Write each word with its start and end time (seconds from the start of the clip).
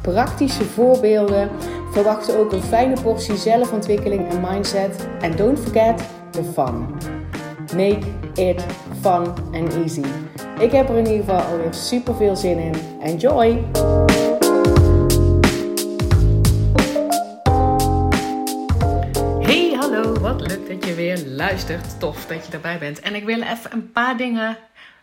praktische 0.00 0.64
voorbeelden. 0.64 1.50
Verwacht 1.92 2.36
ook 2.36 2.52
een 2.52 2.62
fijne 2.62 3.00
portie 3.02 3.36
zelfontwikkeling 3.36 4.28
en 4.28 4.40
mindset. 4.40 5.08
En 5.20 5.36
don't 5.36 5.58
forget 5.58 6.02
the 6.30 6.44
fun. 6.44 6.86
Make 7.76 8.06
it 8.34 8.64
fun 9.00 9.34
and 9.52 9.74
easy. 9.74 10.04
Ik 10.58 10.72
heb 10.72 10.88
er 10.88 10.96
in 10.96 11.06
ieder 11.06 11.24
geval 11.24 11.40
alweer 11.40 11.74
super 11.74 12.14
veel 12.14 12.36
zin 12.36 12.58
in. 12.58 12.74
Enjoy! 13.02 13.64
Hey, 19.40 19.72
hallo, 19.78 20.20
wat 20.20 20.40
leuk 20.40 20.68
dat 20.68 20.84
je 20.84 20.94
weer 20.94 21.22
luistert. 21.26 22.00
Tof 22.00 22.26
dat 22.26 22.46
je 22.46 22.52
erbij 22.52 22.78
bent. 22.78 23.00
En 23.00 23.14
ik 23.14 23.24
wil 23.24 23.42
even 23.42 23.72
een 23.72 23.92
paar 23.92 24.16
dingen 24.16 24.56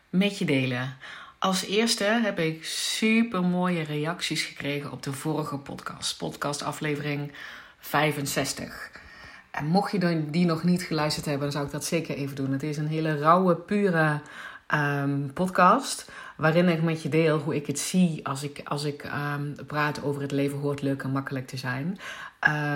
met 0.09 0.37
je 0.37 0.45
delen. 0.45 0.95
Als 1.39 1.65
eerste 1.65 2.03
heb 2.03 2.39
ik 2.39 2.65
super 2.65 3.43
mooie 3.43 3.83
reacties 3.83 4.43
gekregen 4.43 4.91
op 4.91 5.03
de 5.03 5.13
vorige 5.13 5.57
podcast, 5.57 6.17
podcast 6.17 6.63
aflevering 6.63 7.31
65. 7.79 8.91
En 9.51 9.65
mocht 9.65 9.91
je 9.91 10.29
die 10.29 10.45
nog 10.45 10.63
niet 10.63 10.83
geluisterd 10.83 11.25
hebben, 11.25 11.43
dan 11.43 11.51
zou 11.51 11.65
ik 11.65 11.71
dat 11.71 11.85
zeker 11.85 12.15
even 12.15 12.35
doen. 12.35 12.51
Het 12.51 12.63
is 12.63 12.77
een 12.77 12.87
hele 12.87 13.17
rauwe, 13.17 13.55
pure 13.55 14.21
um, 14.73 15.33
podcast. 15.33 16.11
Waarin 16.37 16.69
ik 16.69 16.81
met 16.81 17.01
je 17.01 17.09
deel 17.09 17.39
hoe 17.39 17.55
ik 17.55 17.67
het 17.67 17.79
zie 17.79 18.27
als 18.27 18.43
ik, 18.43 18.61
als 18.63 18.83
ik 18.83 19.03
um, 19.03 19.55
praat 19.67 20.03
over 20.03 20.21
het 20.21 20.31
leven 20.31 20.59
hoort 20.59 20.81
leuk 20.81 21.03
en 21.03 21.11
makkelijk 21.11 21.47
te 21.47 21.57
zijn. 21.57 21.99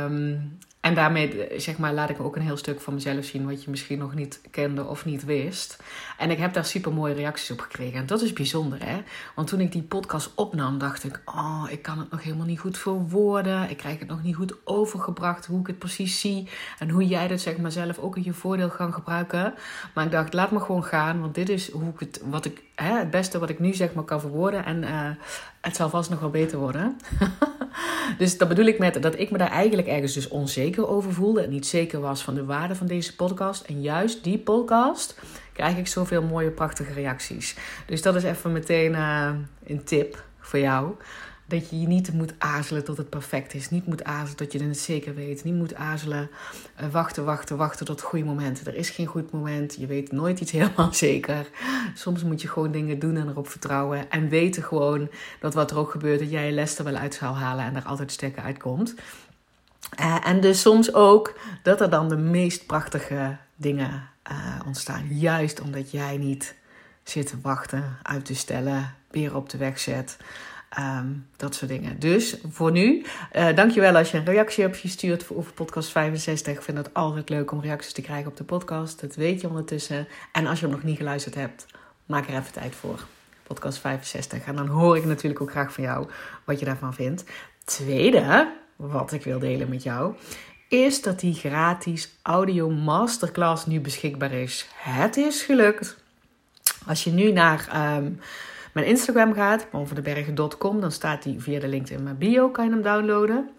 Um, 0.04 0.58
en 0.82 0.94
daarmee 0.94 1.48
zeg 1.58 1.78
maar, 1.78 1.94
laat 1.94 2.10
ik 2.10 2.20
ook 2.20 2.36
een 2.36 2.42
heel 2.42 2.58
stuk 2.58 2.82
van 2.82 2.94
mezelf 2.94 3.26
zien 3.26 3.46
wat 3.46 3.64
je 3.64 3.70
misschien 3.70 3.98
nog 3.98 4.14
niet 4.14 4.42
kende 4.52 4.86
of 4.86 5.06
niet 5.06 5.26
wist. 5.26 5.84
En 6.18 6.32
ik 6.32 6.38
heb 6.38 6.54
daar 6.54 6.66
super 6.66 6.94
mooie 6.94 7.14
reacties 7.14 7.52
op 7.52 7.60
gekregen. 7.60 8.00
En 8.00 8.06
dat 8.06 8.22
is 8.22 8.34
bijzonder, 8.34 8.86
hè? 8.86 9.02
Want 9.36 9.48
toen 9.48 9.60
ik 9.60 9.72
die 9.72 9.82
podcast 9.82 10.32
opnam, 10.36 10.78
dacht 10.78 11.04
ik: 11.04 11.22
Oh, 11.26 11.66
ik 11.70 11.82
kan 11.82 12.00
het 12.00 12.12
nog 12.12 12.24
helemaal 12.24 12.46
niet 12.46 12.60
goed 12.60 12.78
verwoorden. 12.78 13.70
Ik 13.70 13.78
krijg 13.78 14.00
het 14.00 14.08
nog 14.08 14.24
niet 14.24 14.36
goed 14.36 14.56
overgebracht 14.64 15.46
hoe 15.46 15.60
ik 15.60 15.68
het 15.68 15.80
precies 15.80 16.20
zie. 16.20 16.50
En 16.80 16.90
hoe 16.90 17.08
jij 17.08 17.28
dat 17.28 17.40
zeg 17.40 17.58
maar 17.58 17.72
zelf 17.72 17.98
ook 17.98 18.16
in 18.16 18.24
je 18.24 18.34
voordeel 18.34 18.70
kan 18.70 18.94
gebruiken. 18.94 19.54
Maar 19.94 20.06
ik 20.06 20.12
dacht: 20.12 20.34
laat 20.34 20.52
me 20.52 20.60
gewoon 20.60 20.84
gaan. 20.84 21.22
Want 21.22 21.36
dit 21.36 21.50
is 21.50 21.72
hoe 21.72 21.90
ik 21.90 22.00
het, 22.00 22.22
wat 22.26 22.46
ik, 22.46 22.64
hè, 22.76 22.98
het 22.98 23.10
beste 23.10 23.40
wat 23.40 23.50
ik 23.50 23.60
nu 23.60 23.74
zeg 23.74 23.94
maar 23.94 24.04
kan 24.04 24.20
verwoorden. 24.20 24.66
En 24.66 24.84
uh, 24.84 25.10
het 25.62 25.76
zal 25.76 25.90
vast 25.90 26.10
nog 26.10 26.20
wel 26.20 26.30
beter 26.30 26.58
worden. 26.58 26.98
dus 28.18 28.38
dat 28.38 28.48
bedoel 28.48 28.66
ik 28.66 28.80
met 28.80 29.02
dat 29.02 29.20
ik 29.20 29.32
me 29.32 29.38
daar 29.38 29.52
eigenlijk 29.52 29.88
ergens 29.88 30.14
dus 30.14 30.28
onzeker 30.28 30.88
over 30.88 31.14
voelde. 31.14 31.42
En 31.42 31.50
niet 31.50 31.68
zeker 31.68 32.00
was 32.00 32.24
van 32.24 32.34
de 32.34 32.46
waarde 32.46 32.76
van 32.76 32.88
deze 32.88 33.16
podcast. 33.16 33.64
En 33.64 33.82
juist 33.82 34.24
die 34.24 34.38
podcast 34.38 35.20
krijg 35.54 35.78
ik 35.78 35.88
zoveel 35.88 36.22
mooie, 36.22 36.52
prachtige 36.52 36.94
reacties. 36.94 37.56
Dus 37.86 38.02
dat 38.02 38.16
is 38.16 38.24
even 38.24 38.52
meteen 38.52 38.92
uh, 38.92 39.30
een 39.66 39.84
tip 39.84 40.24
voor 40.40 40.60
jou. 40.60 40.94
Dat 41.52 41.70
je 41.70 41.80
je 41.80 41.88
niet 41.88 42.14
moet 42.14 42.34
aarzelen 42.38 42.84
tot 42.84 42.98
het 42.98 43.10
perfect 43.10 43.54
is. 43.54 43.70
Niet 43.70 43.86
moet 43.86 44.04
aarzelen 44.04 44.36
tot 44.36 44.52
je 44.52 44.64
het 44.64 44.78
zeker 44.78 45.16
weet. 45.16 45.44
Niet 45.44 45.54
moet 45.54 45.76
aarzelen, 45.76 46.30
uh, 46.82 46.88
wachten, 46.92 47.26
wachten, 47.26 47.58
wachten 47.58 47.86
tot 47.86 48.02
goede 48.02 48.26
momenten. 48.26 48.66
Er 48.66 48.76
is 48.76 48.90
geen 48.90 49.06
goed 49.06 49.32
moment. 49.32 49.76
Je 49.76 49.86
weet 49.86 50.12
nooit 50.12 50.40
iets 50.40 50.52
helemaal 50.62 50.94
zeker. 50.94 51.50
Soms 51.94 52.24
moet 52.24 52.42
je 52.42 52.48
gewoon 52.48 52.72
dingen 52.72 53.00
doen 53.00 53.18
en 53.18 53.30
erop 53.30 53.48
vertrouwen. 53.48 54.10
En 54.10 54.30
weten 54.30 54.64
gewoon 54.64 55.10
dat 55.40 55.54
wat 55.54 55.72
er 55.72 55.78
ook 55.78 55.92
gebeurt, 55.92 56.20
dat 56.20 56.32
jij 56.32 56.46
je 56.46 56.52
les 56.52 56.78
er 56.78 56.84
wel 56.84 56.96
uit 56.96 57.14
zal 57.14 57.36
halen 57.36 57.66
en 57.66 57.76
er 57.76 57.86
altijd 57.86 58.12
sterker 58.12 58.44
uitkomt. 58.44 58.96
Uh, 60.00 60.28
en 60.28 60.42
dus 60.42 60.62
soms 60.62 60.94
ook 60.94 61.40
dat 61.64 61.82
er 61.82 61.90
dan 61.90 62.10
de 62.10 62.18
meest 62.18 62.66
prachtige 62.66 63.38
dingen 63.56 64.10
uh, 64.32 64.60
ontstaan. 64.66 65.08
Juist 65.10 65.62
omdat 65.62 65.92
jij 65.92 66.18
niet 66.18 66.56
zit 67.04 67.28
te 67.28 67.42
wachten, 67.42 67.98
uit 68.04 68.26
te 68.26 68.36
stellen, 68.36 68.96
weer 69.10 69.36
op 69.36 69.50
de 69.50 69.58
weg 69.58 69.80
zet. 69.80 70.18
Um, 70.80 71.28
dat 71.38 71.56
soort 71.56 71.72
dingen. 71.72 72.00
Dus 72.00 72.38
voor 72.52 72.72
nu, 72.72 73.06
uh, 73.36 73.56
dankjewel 73.56 73.96
als 73.96 74.12
je 74.12 74.18
een 74.18 74.26
reactie 74.26 74.64
hebt 74.64 74.78
gestuurd 74.78 75.26
over 75.36 75.54
podcast 75.54 75.90
65. 75.90 76.54
Ik 76.54 76.62
vind 76.62 76.78
het 76.78 76.94
altijd 76.94 77.30
leuk 77.30 77.52
om 77.52 77.62
reacties 77.62 77.94
te 77.94 78.02
krijgen 78.02 78.28
op 78.28 78.38
de 78.38 78.44
podcast. 78.44 79.02
Dat 79.02 79.16
weet 79.16 79.42
je 79.42 79.48
ondertussen. 79.48 80.08
En 80.32 80.48
als 80.48 80.60
je 80.60 80.66
hem 80.66 80.76
nog 80.76 80.84
niet 80.84 80.98
geluisterd 80.98 81.36
hebt, 81.36 81.66
maak 82.06 82.28
er 82.28 82.38
even 82.38 82.52
tijd 82.52 82.76
voor. 82.76 83.06
Podcast 83.44 83.78
65. 83.78 84.46
En 84.46 84.56
dan 84.56 84.68
hoor 84.68 84.98
ik 84.98 85.06
natuurlijk 85.06 85.42
ook 85.42 85.52
graag 85.52 85.74
van 85.74 85.84
jou 85.84 86.08
wat 86.44 86.60
je 86.60 86.66
daarvan 86.66 86.94
vindt. 86.94 87.24
Tweede, 87.64 88.54
wat 88.76 89.12
ik 89.12 89.24
wil 89.24 89.40
delen 89.40 89.70
met 89.70 89.84
jou, 89.84 90.16
is 90.68 91.02
dat 91.02 91.20
die 91.20 91.34
gratis 91.34 92.16
audio 92.22 92.70
masterclass 92.70 93.66
nu 93.66 93.80
beschikbaar 93.80 94.32
is. 94.32 94.68
Het 94.76 95.18
is 95.18 95.42
gelukt. 95.42 95.98
Als 96.88 97.04
je 97.04 97.12
nu 97.12 97.32
naar 97.32 97.96
um, 97.98 98.20
mijn 98.74 98.86
Instagram 98.86 99.34
gaat, 99.34 99.68
bonvandebergen.com, 99.72 100.82
dan 100.82 100.92
staat 100.92 101.24
die 101.24 101.40
via 101.40 101.60
de 101.60 101.68
link 101.68 101.90
in 101.90 102.04
mijn 102.04 102.18
bio, 102.18 102.50
kan 102.50 102.66
je 102.66 102.72
hem 102.72 102.82
downloaden. 102.82 103.50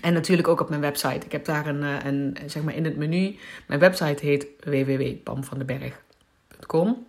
En 0.00 0.12
natuurlijk 0.12 0.48
ook 0.48 0.60
op 0.60 0.68
mijn 0.68 0.80
website. 0.80 1.26
Ik 1.26 1.32
heb 1.32 1.44
daar 1.44 1.66
een, 1.66 2.34
eh, 2.34 2.42
zeg 2.46 2.62
maar 2.62 2.74
in 2.74 2.84
het 2.84 2.96
menu. 2.96 3.36
Mijn 3.66 3.80
website 3.80 4.26
heet 4.26 4.46
www.pamvandeberg.com. 4.64 7.06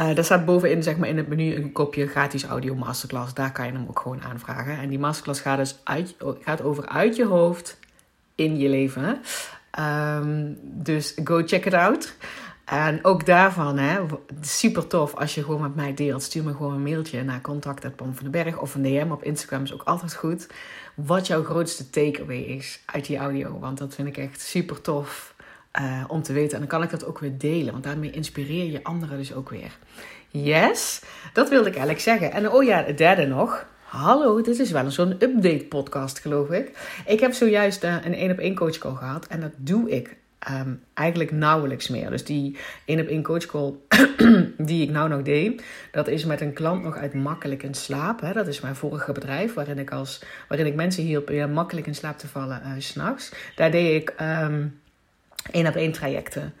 Uh, 0.00 0.14
daar 0.14 0.24
staat 0.24 0.44
bovenin 0.44 0.82
zeg 0.82 0.96
maar, 0.96 1.08
in 1.08 1.16
het 1.16 1.28
menu 1.28 1.54
een 1.54 1.72
kopje 1.72 2.06
gratis 2.06 2.44
audio 2.44 2.74
masterclass. 2.74 3.34
Daar 3.34 3.52
kan 3.52 3.66
je 3.66 3.72
hem 3.72 3.86
ook 3.88 3.98
gewoon 3.98 4.22
aanvragen. 4.22 4.78
En 4.78 4.88
die 4.88 4.98
masterclass 4.98 5.40
gaat 5.40 5.58
dus 5.58 5.78
uit, 5.84 6.14
gaat 6.40 6.62
over 6.62 6.86
uit 6.86 7.16
je 7.16 7.24
hoofd 7.24 7.78
in 8.34 8.58
je 8.58 8.68
leven. 8.68 9.20
Um, 9.78 10.58
dus 10.62 11.14
go 11.24 11.42
check 11.46 11.66
it 11.66 11.74
out. 11.74 12.16
En 12.64 13.04
ook 13.04 13.26
daarvan, 13.26 13.78
hè, 13.78 14.00
super 14.40 14.86
tof 14.86 15.14
als 15.14 15.34
je 15.34 15.42
gewoon 15.42 15.60
met 15.60 15.74
mij 15.74 15.94
deelt. 15.94 16.22
Stuur 16.22 16.44
me 16.44 16.52
gewoon 16.52 16.74
een 16.74 16.82
mailtje 16.82 17.22
naar 17.22 17.40
contact.pam 17.40 18.14
van 18.14 18.30
den 18.30 18.30
Berg 18.30 18.58
of 18.58 18.74
een 18.74 18.82
DM 18.82 19.10
op 19.10 19.22
Instagram 19.22 19.62
is 19.62 19.72
ook 19.72 19.82
altijd 19.82 20.14
goed. 20.14 20.46
Wat 20.94 21.26
jouw 21.26 21.44
grootste 21.44 21.90
takeaway 21.90 22.40
is 22.40 22.82
uit 22.86 23.06
die 23.06 23.16
audio. 23.16 23.58
Want 23.58 23.78
dat 23.78 23.94
vind 23.94 24.08
ik 24.08 24.16
echt 24.16 24.40
super 24.40 24.80
tof 24.80 25.34
uh, 25.80 26.04
om 26.08 26.22
te 26.22 26.32
weten. 26.32 26.52
En 26.52 26.58
dan 26.58 26.68
kan 26.68 26.82
ik 26.82 26.90
dat 26.90 27.04
ook 27.04 27.18
weer 27.18 27.38
delen, 27.38 27.72
want 27.72 27.84
daarmee 27.84 28.10
inspireer 28.10 28.70
je 28.70 28.84
anderen 28.84 29.18
dus 29.18 29.34
ook 29.34 29.50
weer. 29.50 29.78
Yes, 30.28 31.02
dat 31.32 31.48
wilde 31.48 31.68
ik 31.68 31.74
eigenlijk 31.74 32.04
zeggen. 32.04 32.32
En 32.32 32.50
oh 32.50 32.64
ja, 32.64 32.84
het 32.84 32.98
derde 32.98 33.26
nog. 33.26 33.66
Hallo, 33.84 34.42
dit 34.42 34.58
is 34.58 34.70
wel 34.70 34.90
zo'n 34.90 35.12
update 35.12 35.64
podcast, 35.68 36.18
geloof 36.18 36.50
ik. 36.50 36.78
Ik 37.06 37.20
heb 37.20 37.32
zojuist 37.32 37.84
uh, 37.84 37.96
een 38.04 38.14
1 38.14 38.30
op 38.30 38.38
1 38.38 38.54
coach 38.54 38.78
call 38.78 38.94
gehad 38.94 39.26
en 39.26 39.40
dat 39.40 39.52
doe 39.56 39.90
ik 39.90 40.16
um, 40.50 40.82
eigenlijk 40.94 41.32
nauwelijks 41.32 41.88
meer. 41.88 42.10
Dus 42.10 42.24
die 42.24 42.56
1 42.84 43.00
op 43.00 43.06
1 43.06 43.22
coach 43.22 43.46
call 43.46 43.74
die 44.68 44.82
ik 44.82 44.90
nou 44.90 45.08
nog 45.08 45.22
deed, 45.22 45.64
dat 45.90 46.08
is 46.08 46.24
met 46.24 46.40
een 46.40 46.52
klant 46.52 46.82
nog 46.82 46.96
uit 46.96 47.14
makkelijk 47.14 47.62
in 47.62 47.74
slaap. 47.74 48.20
Hè. 48.20 48.32
Dat 48.32 48.46
is 48.46 48.60
mijn 48.60 48.76
vorige 48.76 49.12
bedrijf, 49.12 49.54
waarin 49.54 49.78
ik, 49.78 49.90
als, 49.90 50.22
waarin 50.48 50.66
ik 50.66 50.74
mensen 50.74 51.04
hielp 51.04 51.28
ja, 51.28 51.46
makkelijk 51.46 51.86
in 51.86 51.94
slaap 51.94 52.18
te 52.18 52.28
vallen 52.28 52.62
uh, 52.64 52.72
s'nachts. 52.78 53.32
Daar 53.56 53.70
deed 53.70 54.02
ik 54.02 54.14
um, 54.20 54.80
1 55.50 55.66
op 55.66 55.74
1 55.74 55.92
trajecten. 55.92 56.54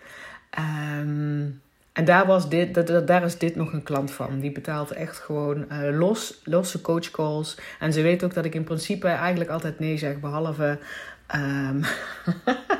Um, 1.00 1.62
en 1.92 2.04
daar, 2.04 2.26
was 2.26 2.48
dit, 2.48 2.86
daar 3.06 3.24
is 3.24 3.38
dit 3.38 3.56
nog 3.56 3.72
een 3.72 3.82
klant 3.82 4.10
van. 4.10 4.40
Die 4.40 4.52
betaalt 4.52 4.90
echt 4.90 5.18
gewoon 5.18 5.66
uh, 5.72 5.98
los, 5.98 6.40
losse 6.44 6.80
coachcalls. 6.80 7.58
En 7.80 7.92
ze 7.92 8.02
weet 8.02 8.24
ook 8.24 8.34
dat 8.34 8.44
ik 8.44 8.54
in 8.54 8.64
principe 8.64 9.08
eigenlijk 9.08 9.50
altijd 9.50 9.78
nee 9.78 9.98
zeg, 9.98 10.20
behalve 10.20 10.78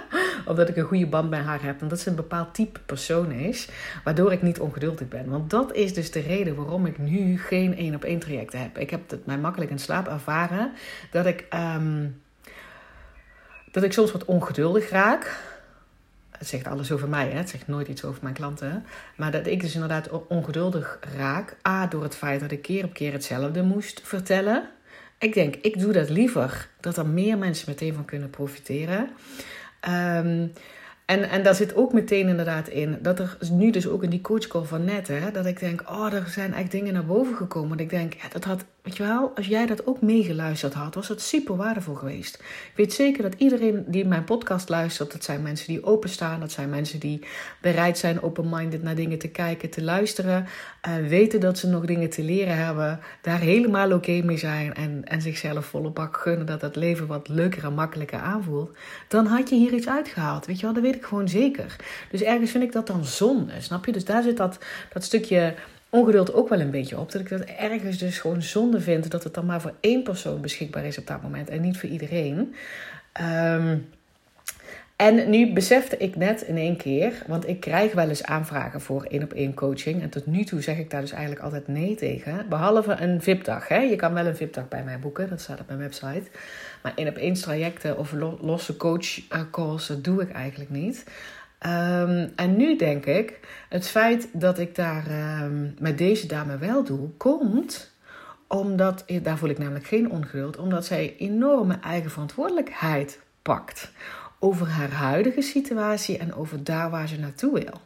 omdat 0.46 0.68
ik 0.68 0.76
een 0.76 0.84
goede 0.84 1.06
band 1.06 1.30
bij 1.30 1.40
haar 1.40 1.62
heb. 1.62 1.82
Omdat 1.82 2.00
ze 2.00 2.08
een 2.08 2.16
bepaald 2.16 2.54
type 2.54 2.80
persoon 2.86 3.32
is, 3.32 3.68
waardoor 4.04 4.32
ik 4.32 4.42
niet 4.42 4.60
ongeduldig 4.60 5.08
ben. 5.08 5.28
Want 5.28 5.50
dat 5.50 5.74
is 5.74 5.94
dus 5.94 6.10
de 6.10 6.20
reden 6.20 6.54
waarom 6.54 6.86
ik 6.86 6.98
nu 6.98 7.38
geen 7.38 7.76
één 7.76 7.94
op 7.94 8.04
één 8.04 8.18
trajecten 8.18 8.60
heb. 8.60 8.78
Ik 8.78 8.90
heb 8.90 9.10
het 9.10 9.26
mij 9.26 9.38
makkelijk 9.38 9.70
in 9.70 9.78
slaap 9.78 10.08
ervaren 10.08 10.72
dat 11.10 11.26
ik, 11.26 11.46
um, 11.76 12.22
dat 13.70 13.82
ik 13.82 13.92
soms 13.92 14.12
wat 14.12 14.24
ongeduldig 14.24 14.90
raak 14.90 15.52
het 16.38 16.48
zegt 16.48 16.66
alles 16.66 16.92
over 16.92 17.08
mij, 17.08 17.28
hè? 17.28 17.38
het 17.38 17.50
zegt 17.50 17.66
nooit 17.66 17.88
iets 17.88 18.04
over 18.04 18.22
mijn 18.22 18.34
klanten. 18.34 18.84
Maar 19.16 19.30
dat 19.30 19.46
ik 19.46 19.60
dus 19.60 19.74
inderdaad 19.74 20.08
ongeduldig 20.28 20.98
raak. 21.16 21.56
A, 21.68 21.86
door 21.86 22.02
het 22.02 22.16
feit 22.16 22.40
dat 22.40 22.50
ik 22.50 22.62
keer 22.62 22.84
op 22.84 22.92
keer 22.92 23.12
hetzelfde 23.12 23.62
moest 23.62 24.00
vertellen. 24.04 24.68
Ik 25.18 25.34
denk, 25.34 25.54
ik 25.54 25.78
doe 25.78 25.92
dat 25.92 26.10
liever. 26.10 26.68
Dat 26.80 26.96
er 26.96 27.06
meer 27.06 27.38
mensen 27.38 27.68
meteen 27.68 27.94
van 27.94 28.04
kunnen 28.04 28.30
profiteren. 28.30 29.10
Um, 29.88 30.52
en, 31.04 31.30
en 31.30 31.42
daar 31.42 31.54
zit 31.54 31.74
ook 31.74 31.92
meteen 31.92 32.28
inderdaad 32.28 32.68
in 32.68 32.98
dat 33.02 33.18
er 33.18 33.36
nu 33.50 33.70
dus 33.70 33.88
ook 33.88 34.02
in 34.02 34.10
die 34.10 34.20
coachcall 34.20 34.64
van 34.64 34.84
net, 34.84 35.08
hè, 35.08 35.30
dat 35.30 35.46
ik 35.46 35.60
denk, 35.60 35.82
oh, 35.90 36.12
er 36.12 36.28
zijn 36.28 36.52
eigenlijk 36.52 36.70
dingen 36.70 36.92
naar 36.92 37.04
boven 37.04 37.36
gekomen. 37.36 37.70
Dat 37.70 37.80
ik 37.80 37.90
denk, 37.90 38.14
ja, 38.14 38.28
dat 38.28 38.44
had 38.44 38.64
Weet 38.84 38.96
je 38.96 39.02
wel, 39.02 39.32
als 39.34 39.46
jij 39.46 39.66
dat 39.66 39.86
ook 39.86 40.00
meegeluisterd 40.00 40.74
had, 40.74 40.94
was 40.94 41.08
het 41.08 41.20
super 41.20 41.56
waardevol 41.56 41.94
geweest. 41.94 42.34
Ik 42.34 42.72
weet 42.74 42.92
zeker 42.92 43.22
dat 43.22 43.34
iedereen 43.36 43.84
die 43.86 44.06
mijn 44.06 44.24
podcast 44.24 44.68
luistert, 44.68 45.12
dat 45.12 45.24
zijn 45.24 45.42
mensen 45.42 45.66
die 45.66 45.84
openstaan, 45.84 46.40
dat 46.40 46.52
zijn 46.52 46.70
mensen 46.70 47.00
die 47.00 47.26
bereid 47.60 47.98
zijn 47.98 48.22
open-minded 48.22 48.82
naar 48.82 48.94
dingen 48.94 49.18
te 49.18 49.28
kijken, 49.28 49.70
te 49.70 49.82
luisteren, 49.82 50.46
uh, 50.88 51.08
weten 51.08 51.40
dat 51.40 51.58
ze 51.58 51.68
nog 51.68 51.84
dingen 51.84 52.10
te 52.10 52.22
leren 52.22 52.56
hebben, 52.56 53.00
daar 53.22 53.38
helemaal 53.38 53.92
oké 53.92 54.22
mee 54.24 54.38
zijn 54.38 54.74
en, 54.74 55.04
en 55.04 55.22
zichzelf 55.22 55.66
volle 55.66 55.90
bak 55.90 56.16
gunnen 56.16 56.46
dat 56.46 56.60
het 56.60 56.76
leven 56.76 57.06
wat 57.06 57.28
leuker 57.28 57.64
en 57.64 57.74
makkelijker 57.74 58.18
aanvoelt. 58.18 58.76
Dan 59.08 59.26
had 59.26 59.48
je 59.48 59.56
hier 59.56 59.72
iets 59.72 59.88
uitgehaald. 59.88 60.46
Weet 60.46 60.60
je 60.60 60.64
wel, 60.64 60.74
dat 60.74 60.82
weet 60.82 60.94
ik 60.94 61.04
gewoon 61.04 61.28
zeker. 61.28 61.76
Dus 62.10 62.22
ergens 62.22 62.50
vind 62.50 62.64
ik 62.64 62.72
dat 62.72 62.86
dan 62.86 63.04
zonde, 63.04 63.52
snap 63.60 63.86
je? 63.86 63.92
Dus 63.92 64.04
daar 64.04 64.22
zit 64.22 64.36
dat, 64.36 64.58
dat 64.92 65.04
stukje 65.04 65.54
ongeduld 65.94 66.34
ook 66.34 66.48
wel 66.48 66.60
een 66.60 66.70
beetje 66.70 66.98
op. 66.98 67.12
Dat 67.12 67.20
ik 67.20 67.28
dat 67.28 67.40
ergens 67.40 67.98
dus 67.98 68.18
gewoon 68.18 68.42
zonde 68.42 68.80
vind 68.80 69.10
dat 69.10 69.24
het 69.24 69.34
dan 69.34 69.46
maar 69.46 69.60
voor 69.60 69.74
één 69.80 70.02
persoon 70.02 70.40
beschikbaar 70.40 70.84
is 70.84 70.98
op 70.98 71.06
dat 71.06 71.22
moment 71.22 71.48
en 71.48 71.60
niet 71.60 71.78
voor 71.78 71.88
iedereen. 71.88 72.54
Ehm, 73.12 73.76
en 74.96 75.30
nu 75.30 75.52
besefte 75.52 75.96
ik 75.96 76.16
net 76.16 76.42
in 76.42 76.56
één 76.56 76.76
keer, 76.76 77.12
want 77.26 77.48
ik 77.48 77.60
krijg 77.60 77.92
wel 77.92 78.08
eens 78.08 78.24
aanvragen 78.24 78.80
voor 78.80 79.04
één 79.04 79.22
op 79.22 79.32
één 79.32 79.54
coaching. 79.54 80.02
En 80.02 80.08
tot 80.08 80.26
nu 80.26 80.44
toe 80.44 80.62
zeg 80.62 80.78
ik 80.78 80.90
daar 80.90 81.00
dus 81.00 81.12
eigenlijk 81.12 81.42
altijd 81.42 81.68
nee 81.68 81.94
tegen. 81.94 82.46
Behalve 82.48 82.96
een 83.00 83.22
VIP-dag. 83.22 83.68
Hè? 83.68 83.78
Je 83.78 83.96
kan 83.96 84.14
wel 84.14 84.26
een 84.26 84.36
VIP-dag 84.36 84.68
bij 84.68 84.84
mij 84.84 84.98
boeken, 84.98 85.28
dat 85.28 85.40
staat 85.40 85.60
op 85.60 85.66
mijn 85.66 85.78
website. 85.78 86.30
Maar 86.82 86.92
één 86.94 87.08
op 87.08 87.16
één 87.16 87.34
trajecten 87.34 87.98
of 87.98 88.12
losse 88.40 88.76
coach 88.76 89.20
calls, 89.50 89.86
dat 89.86 90.04
doe 90.04 90.22
ik 90.22 90.30
eigenlijk 90.30 90.70
niet. 90.70 91.04
Um, 91.66 92.32
en 92.36 92.56
nu 92.56 92.76
denk 92.76 93.06
ik, 93.06 93.40
het 93.68 93.88
feit 93.88 94.28
dat 94.32 94.58
ik 94.58 94.74
daar 94.74 95.04
um, 95.42 95.74
met 95.78 95.98
deze 95.98 96.26
dame 96.26 96.58
wel 96.58 96.84
doe, 96.84 97.08
komt 97.16 97.92
omdat, 98.46 99.04
daar 99.22 99.38
voel 99.38 99.48
ik 99.48 99.58
namelijk 99.58 99.86
geen 99.86 100.10
ongeduld, 100.10 100.56
omdat 100.56 100.84
zij 100.84 101.14
enorme 101.18 101.78
eigen 101.80 102.10
verantwoordelijkheid 102.10 103.20
pakt 103.42 103.92
over 104.38 104.68
haar 104.68 104.90
huidige 104.90 105.42
situatie 105.42 106.18
en 106.18 106.34
over 106.34 106.64
daar 106.64 106.90
waar 106.90 107.08
ze 107.08 107.18
naartoe 107.18 107.52
wil. 107.52 107.80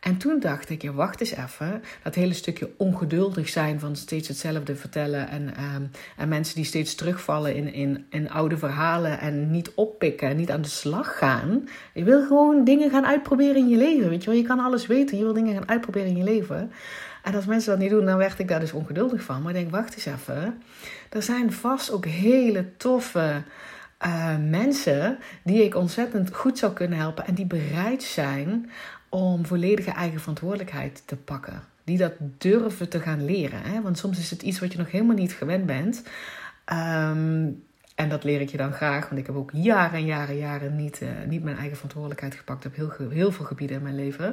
En 0.00 0.16
toen 0.16 0.40
dacht 0.40 0.70
ik, 0.70 0.82
ja, 0.82 0.92
wacht 0.92 1.20
eens 1.20 1.30
even. 1.36 1.82
Dat 2.02 2.14
hele 2.14 2.34
stukje 2.34 2.70
ongeduldig 2.76 3.48
zijn 3.48 3.80
van 3.80 3.96
steeds 3.96 4.28
hetzelfde 4.28 4.76
vertellen. 4.76 5.28
En, 5.28 5.54
ehm, 5.56 5.82
en 6.16 6.28
mensen 6.28 6.54
die 6.54 6.64
steeds 6.64 6.94
terugvallen 6.94 7.54
in, 7.54 7.72
in, 7.72 8.06
in 8.10 8.30
oude 8.30 8.58
verhalen 8.58 9.20
en 9.20 9.50
niet 9.50 9.72
oppikken 9.74 10.28
en 10.28 10.36
niet 10.36 10.50
aan 10.50 10.62
de 10.62 10.68
slag 10.68 11.18
gaan. 11.18 11.68
Je 11.94 12.04
wil 12.04 12.26
gewoon 12.26 12.64
dingen 12.64 12.90
gaan 12.90 13.06
uitproberen 13.06 13.56
in 13.56 13.68
je 13.68 13.76
leven. 13.76 14.08
Weet 14.08 14.24
je 14.24 14.30
wel, 14.30 14.38
je 14.38 14.46
kan 14.46 14.60
alles 14.60 14.86
weten. 14.86 15.16
Je 15.16 15.24
wil 15.24 15.32
dingen 15.32 15.54
gaan 15.54 15.68
uitproberen 15.68 16.08
in 16.08 16.16
je 16.16 16.24
leven. 16.24 16.72
En 17.22 17.34
als 17.34 17.46
mensen 17.46 17.70
dat 17.70 17.80
niet 17.80 17.90
doen, 17.90 18.06
dan 18.06 18.18
werd 18.18 18.38
ik 18.38 18.48
daar 18.48 18.60
dus 18.60 18.72
ongeduldig 18.72 19.22
van. 19.22 19.42
Maar 19.42 19.54
ik 19.54 19.58
denk, 19.58 19.70
wacht 19.70 19.94
eens 19.94 20.06
even. 20.06 20.62
Er 21.10 21.22
zijn 21.22 21.52
vast 21.52 21.90
ook 21.90 22.06
hele 22.06 22.76
toffe 22.76 23.42
uh, 24.06 24.36
mensen 24.48 25.18
die 25.42 25.64
ik 25.64 25.74
ontzettend 25.74 26.34
goed 26.34 26.58
zou 26.58 26.72
kunnen 26.72 26.98
helpen. 26.98 27.26
En 27.26 27.34
die 27.34 27.46
bereid 27.46 28.02
zijn 28.02 28.70
om 29.10 29.46
volledige 29.46 29.90
eigen 29.90 30.20
verantwoordelijkheid 30.20 31.02
te 31.06 31.16
pakken. 31.16 31.62
Die 31.84 31.98
dat 31.98 32.12
durven 32.38 32.88
te 32.88 33.00
gaan 33.00 33.24
leren. 33.24 33.62
Hè? 33.62 33.82
Want 33.82 33.98
soms 33.98 34.18
is 34.18 34.30
het 34.30 34.42
iets 34.42 34.60
wat 34.60 34.72
je 34.72 34.78
nog 34.78 34.90
helemaal 34.90 35.16
niet 35.16 35.32
gewend 35.32 35.66
bent. 35.66 36.02
Um, 36.72 37.62
en 38.00 38.08
dat 38.08 38.24
leer 38.24 38.40
ik 38.40 38.50
je 38.50 38.56
dan 38.56 38.72
graag, 38.72 39.08
want 39.08 39.20
ik 39.20 39.26
heb 39.26 39.36
ook 39.36 39.50
jaren 39.52 39.98
en 39.98 40.04
jaren 40.04 40.36
jaren 40.36 40.76
niet, 40.76 41.00
uh, 41.02 41.08
niet 41.26 41.42
mijn 41.42 41.56
eigen 41.56 41.74
verantwoordelijkheid 41.74 42.34
gepakt 42.34 42.66
op 42.66 42.74
heel, 42.74 42.92
heel 43.10 43.32
veel 43.32 43.44
gebieden 43.44 43.76
in 43.76 43.82
mijn 43.82 43.94
leven. 43.94 44.26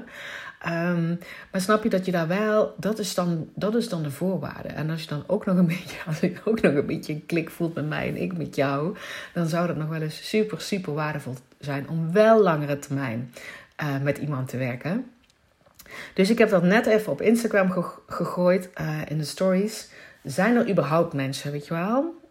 Um, 0.68 1.20
maar 1.52 1.62
snap 1.62 1.84
je 1.84 1.90
dat 1.90 2.06
je 2.06 2.12
daar 2.12 2.28
wel, 2.28 2.76
dat 2.78 3.00
is, 3.00 3.14
dan, 3.14 3.50
dat 3.56 3.76
is 3.76 3.90
dan 3.90 4.04
de 4.04 4.12
voorwaarde. 4.12 4.68
En 4.68 4.90
als 4.90 5.02
je 5.02 5.08
dan 5.08 5.24
ook 5.28 5.46
nog 5.46 5.58
een 5.58 5.68
beetje, 5.78 5.98
als 6.06 6.20
ik 6.20 6.42
ook 6.46 6.62
nog 6.62 6.74
een 6.74 6.86
beetje 6.86 7.14
een 7.14 7.26
klik 7.26 7.50
voelt 7.50 7.74
met 7.74 7.88
mij 7.88 8.08
en 8.08 8.22
ik 8.22 8.38
met 8.38 8.56
jou, 8.56 8.98
dan 9.34 9.48
zou 9.48 9.68
dat 9.68 9.78
nog 9.78 9.90
wel 9.90 10.02
eens 10.02 10.30
super, 10.30 10.62
super 10.62 10.94
waardevol 10.94 11.36
zijn 11.60 11.90
om 11.90 12.12
wel 12.12 12.42
langere 12.42 12.80
termijn 12.80 13.32
uh, 13.82 14.02
met 14.02 14.18
iemand 14.18 14.48
te 14.48 14.58
werken. 14.58 15.12
Dus 16.14 16.30
ik 16.30 16.38
heb 16.38 16.50
dat 16.50 16.64
net 16.64 16.86
even 16.86 17.12
op 17.12 17.22
Instagram 17.22 17.72
gegooid 18.08 18.70
uh, 18.82 19.02
in 19.08 19.18
de 19.18 19.24
stories. 19.24 19.90
Zijn 20.24 20.56
er 20.56 20.70
überhaupt 20.70 21.14
mensen, 21.14 21.52
weet 21.52 21.68
je 21.68 21.74
wel, 21.74 22.22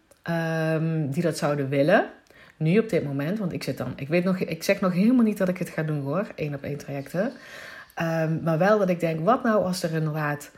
um, 0.75 1.11
die 1.11 1.23
dat 1.23 1.37
zouden 1.37 1.69
willen? 1.69 2.09
Nu 2.57 2.79
op 2.79 2.89
dit 2.89 3.03
moment, 3.03 3.39
want 3.39 3.53
ik 3.53 3.63
zit 3.63 3.77
dan, 3.77 3.93
ik 3.95 4.07
weet 4.07 4.23
nog, 4.23 4.37
ik 4.37 4.63
zeg 4.63 4.81
nog 4.81 4.93
helemaal 4.93 5.23
niet 5.23 5.37
dat 5.37 5.49
ik 5.49 5.57
het 5.57 5.69
ga 5.69 5.83
doen 5.83 6.01
hoor, 6.01 6.27
één 6.35 6.53
op 6.53 6.63
één 6.63 6.77
trajecten. 6.77 7.31
Um, 8.01 8.41
maar 8.43 8.57
wel 8.57 8.79
dat 8.79 8.89
ik 8.89 8.99
denk, 8.99 9.25
wat 9.25 9.43
nou 9.43 9.63
als 9.63 9.83
er 9.83 9.93
inderdaad 9.93 10.51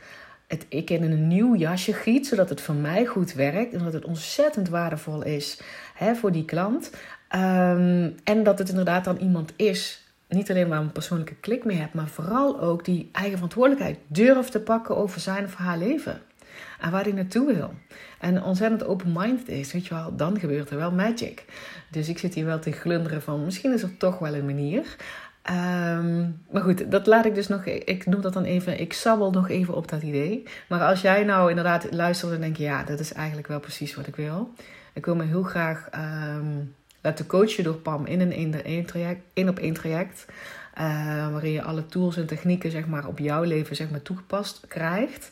het, 0.47 0.65
ik 0.69 0.89
in 0.89 1.03
een 1.03 1.27
nieuw 1.27 1.55
jasje 1.55 1.93
giet, 1.93 2.27
zodat 2.27 2.49
het 2.49 2.61
voor 2.61 2.75
mij 2.75 3.05
goed 3.05 3.33
werkt 3.33 3.73
en 3.73 3.83
dat 3.83 3.93
het 3.93 4.05
ontzettend 4.05 4.69
waardevol 4.69 5.23
is 5.23 5.61
hè, 5.93 6.15
voor 6.15 6.31
die 6.31 6.45
klant. 6.45 6.89
Um, 7.35 8.15
en 8.23 8.43
dat 8.43 8.59
het 8.59 8.69
inderdaad 8.69 9.03
dan 9.03 9.17
iemand 9.17 9.53
is 9.55 10.07
niet 10.29 10.49
alleen 10.49 10.67
waar 10.67 10.79
een 10.79 10.91
persoonlijke 10.91 11.35
klik 11.35 11.65
mee 11.65 11.77
hebt, 11.77 11.93
maar 11.93 12.07
vooral 12.07 12.61
ook 12.61 12.85
die 12.85 13.09
eigen 13.11 13.33
verantwoordelijkheid 13.33 13.97
durft 14.07 14.51
te 14.51 14.59
pakken 14.59 14.97
over 14.97 15.19
zijn 15.19 15.45
of 15.45 15.55
haar 15.55 15.77
leven. 15.77 16.21
En 16.79 16.91
waar 16.91 17.03
hij 17.03 17.11
naartoe 17.11 17.53
wil. 17.53 17.73
En 18.19 18.43
ontzettend 18.43 18.85
open-minded 18.85 19.47
is, 19.47 19.73
weet 19.73 19.87
je 19.87 19.93
wel, 19.93 20.15
dan 20.15 20.39
gebeurt 20.39 20.69
er 20.69 20.77
wel 20.77 20.91
magic. 20.91 21.45
Dus 21.91 22.09
ik 22.09 22.17
zit 22.17 22.33
hier 22.33 22.45
wel 22.45 22.59
te 22.59 22.71
glunderen 22.71 23.21
van, 23.21 23.45
misschien 23.45 23.73
is 23.73 23.83
er 23.83 23.97
toch 23.97 24.19
wel 24.19 24.35
een 24.35 24.45
manier. 24.45 24.95
Um, 25.49 26.41
maar 26.51 26.61
goed, 26.61 26.91
dat 26.91 27.07
laat 27.07 27.25
ik 27.25 27.35
dus 27.35 27.47
nog, 27.47 27.65
ik 27.65 28.05
noem 28.05 28.21
dat 28.21 28.33
dan 28.33 28.43
even, 28.43 28.79
ik 28.79 28.93
sabbel 28.93 29.31
nog 29.31 29.49
even 29.49 29.73
op 29.73 29.87
dat 29.87 30.01
idee. 30.01 30.43
Maar 30.67 30.81
als 30.81 31.01
jij 31.01 31.23
nou 31.23 31.49
inderdaad 31.49 31.91
luistert 31.91 32.31
en 32.31 32.41
denkt, 32.41 32.57
ja, 32.57 32.83
dat 32.83 32.99
is 32.99 33.13
eigenlijk 33.13 33.47
wel 33.47 33.59
precies 33.59 33.95
wat 33.95 34.07
ik 34.07 34.15
wil. 34.15 34.53
Ik 34.93 35.05
wil 35.05 35.15
me 35.15 35.23
heel 35.23 35.43
graag 35.43 35.89
um, 36.35 36.75
laten 37.01 37.25
coachen 37.25 37.63
door 37.63 37.75
Pam 37.75 38.05
in 38.05 38.21
een 38.21 38.63
één 39.33 39.49
op 39.49 39.59
één 39.59 39.73
traject. 39.73 40.25
Uh, 40.79 41.31
waarin 41.31 41.51
je 41.51 41.61
alle 41.61 41.85
tools 41.85 42.17
en 42.17 42.25
technieken 42.25 42.71
zeg 42.71 42.87
maar, 42.87 43.07
op 43.07 43.19
jouw 43.19 43.43
leven 43.43 43.75
zeg 43.75 43.89
maar, 43.89 44.01
toegepast 44.01 44.65
krijgt. 44.67 45.29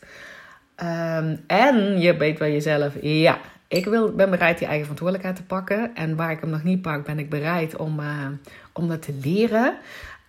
Um, 0.82 1.40
en 1.46 2.00
je 2.00 2.16
weet 2.16 2.38
bij 2.38 2.52
jezelf, 2.52 2.94
ja, 3.02 3.38
ik 3.68 3.84
wil, 3.84 4.12
ben 4.12 4.30
bereid 4.30 4.58
die 4.58 4.66
eigen 4.66 4.86
verantwoordelijkheid 4.86 5.36
te 5.36 5.54
pakken. 5.54 5.94
En 5.94 6.16
waar 6.16 6.30
ik 6.30 6.40
hem 6.40 6.50
nog 6.50 6.62
niet 6.62 6.82
pak, 6.82 7.04
ben 7.04 7.18
ik 7.18 7.30
bereid 7.30 7.76
om, 7.76 8.00
uh, 8.00 8.26
om 8.72 8.88
dat 8.88 9.02
te 9.02 9.14
leren. 9.22 9.78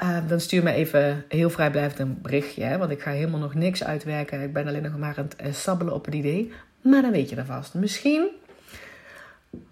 Uh, 0.03 0.17
dan 0.27 0.39
stuur 0.39 0.63
me 0.63 0.71
even 0.71 1.25
heel 1.27 1.49
vrijblijvend 1.49 1.99
een 1.99 2.19
berichtje. 2.21 2.63
Hè, 2.63 2.77
want 2.77 2.91
ik 2.91 3.01
ga 3.01 3.11
helemaal 3.11 3.39
nog 3.39 3.53
niks 3.53 3.83
uitwerken. 3.83 4.41
Ik 4.41 4.53
ben 4.53 4.67
alleen 4.67 4.81
nog 4.81 4.97
maar 4.97 5.15
aan 5.17 5.29
het 5.37 5.55
sabbelen 5.55 5.93
op 5.93 6.05
het 6.05 6.13
idee. 6.13 6.51
Maar 6.81 7.01
dan 7.01 7.11
weet 7.11 7.29
je 7.29 7.35
dat 7.35 7.45
vast. 7.45 7.73
Misschien 7.73 8.27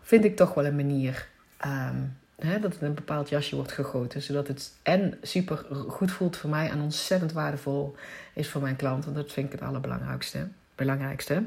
vind 0.01 0.25
ik 0.25 0.36
toch 0.36 0.53
wel 0.53 0.65
een 0.65 0.75
manier 0.75 1.27
Um, 1.66 2.18
hè, 2.36 2.60
dat 2.60 2.74
het 2.74 2.82
een 2.82 2.94
bepaald 2.94 3.30
jasje 3.30 3.56
wordt 3.56 3.72
gegoten. 3.72 4.22
Zodat 4.22 4.48
het 4.48 4.74
en 4.84 5.18
super 5.22 5.66
goed 5.88 6.12
voelt 6.12 6.38
voor 6.38 6.50
mij 6.50 6.70
en 6.70 6.82
ontzettend 6.82 7.32
waardevol 7.32 7.96
is 8.34 8.50
voor 8.50 8.62
mijn 8.62 8.76
klant. 8.76 9.04
Want 9.04 9.16
dat 9.16 9.32
vind 9.32 9.46
ik 9.46 9.60
het 9.60 9.70
allerbelangrijkste. 9.70 10.48
Belangrijkste. 10.76 11.44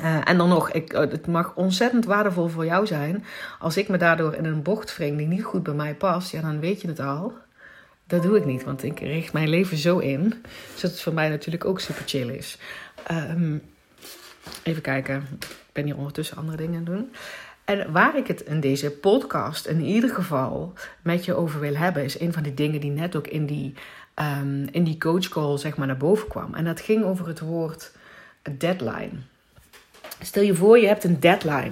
Uh, 0.00 0.28
en 0.28 0.36
dan 0.36 0.48
nog, 0.48 0.70
ik, 0.70 0.92
oh, 0.92 1.00
het 1.00 1.26
mag 1.26 1.54
ontzettend 1.54 2.04
waardevol 2.04 2.48
voor 2.48 2.64
jou 2.64 2.86
zijn. 2.86 3.24
Als 3.58 3.76
ik 3.76 3.88
me 3.88 3.96
daardoor 3.96 4.34
in 4.34 4.44
een 4.44 4.62
bocht 4.62 4.96
wring 4.96 5.16
die 5.16 5.26
niet 5.26 5.44
goed 5.44 5.62
bij 5.62 5.74
mij 5.74 5.94
past, 5.94 6.30
ja, 6.30 6.40
dan 6.40 6.60
weet 6.60 6.80
je 6.80 6.88
het 6.88 7.00
al. 7.00 7.32
Dat 8.06 8.22
doe 8.22 8.36
ik 8.36 8.44
niet, 8.44 8.64
want 8.64 8.82
ik 8.82 9.00
richt 9.00 9.32
mijn 9.32 9.48
leven 9.48 9.76
zo 9.76 9.98
in. 9.98 10.34
Zodat 10.74 10.90
het 10.90 11.00
voor 11.00 11.12
mij 11.12 11.28
natuurlijk 11.28 11.64
ook 11.64 11.80
super 11.80 12.02
chill 12.06 12.28
is. 12.28 12.58
Um, 13.10 13.62
even 14.62 14.82
kijken. 14.82 15.26
Ik 15.40 15.46
ben 15.72 15.84
hier 15.84 15.96
ondertussen 15.96 16.36
andere 16.36 16.56
dingen 16.56 16.78
aan 16.78 16.84
doen. 16.84 17.12
En 17.68 17.92
waar 17.92 18.16
ik 18.16 18.26
het 18.26 18.40
in 18.40 18.60
deze 18.60 18.90
podcast 18.90 19.66
in 19.66 19.80
ieder 19.80 20.10
geval 20.10 20.72
met 21.02 21.24
je 21.24 21.34
over 21.34 21.60
wil 21.60 21.74
hebben, 21.74 22.04
is 22.04 22.20
een 22.20 22.32
van 22.32 22.42
die 22.42 22.54
dingen 22.54 22.80
die 22.80 22.90
net 22.90 23.16
ook 23.16 23.26
in 23.26 23.46
die, 23.46 23.74
um, 24.40 24.68
in 24.70 24.84
die 24.84 24.98
coach 24.98 25.28
call 25.28 25.58
zeg 25.58 25.76
maar 25.76 25.86
naar 25.86 25.96
boven 25.96 26.28
kwam. 26.28 26.54
En 26.54 26.64
dat 26.64 26.80
ging 26.80 27.04
over 27.04 27.26
het 27.26 27.40
woord 27.40 27.92
deadline. 28.58 29.10
Stel 30.20 30.42
je 30.42 30.54
voor, 30.54 30.78
je 30.78 30.86
hebt 30.86 31.04
een 31.04 31.20
deadline. 31.20 31.70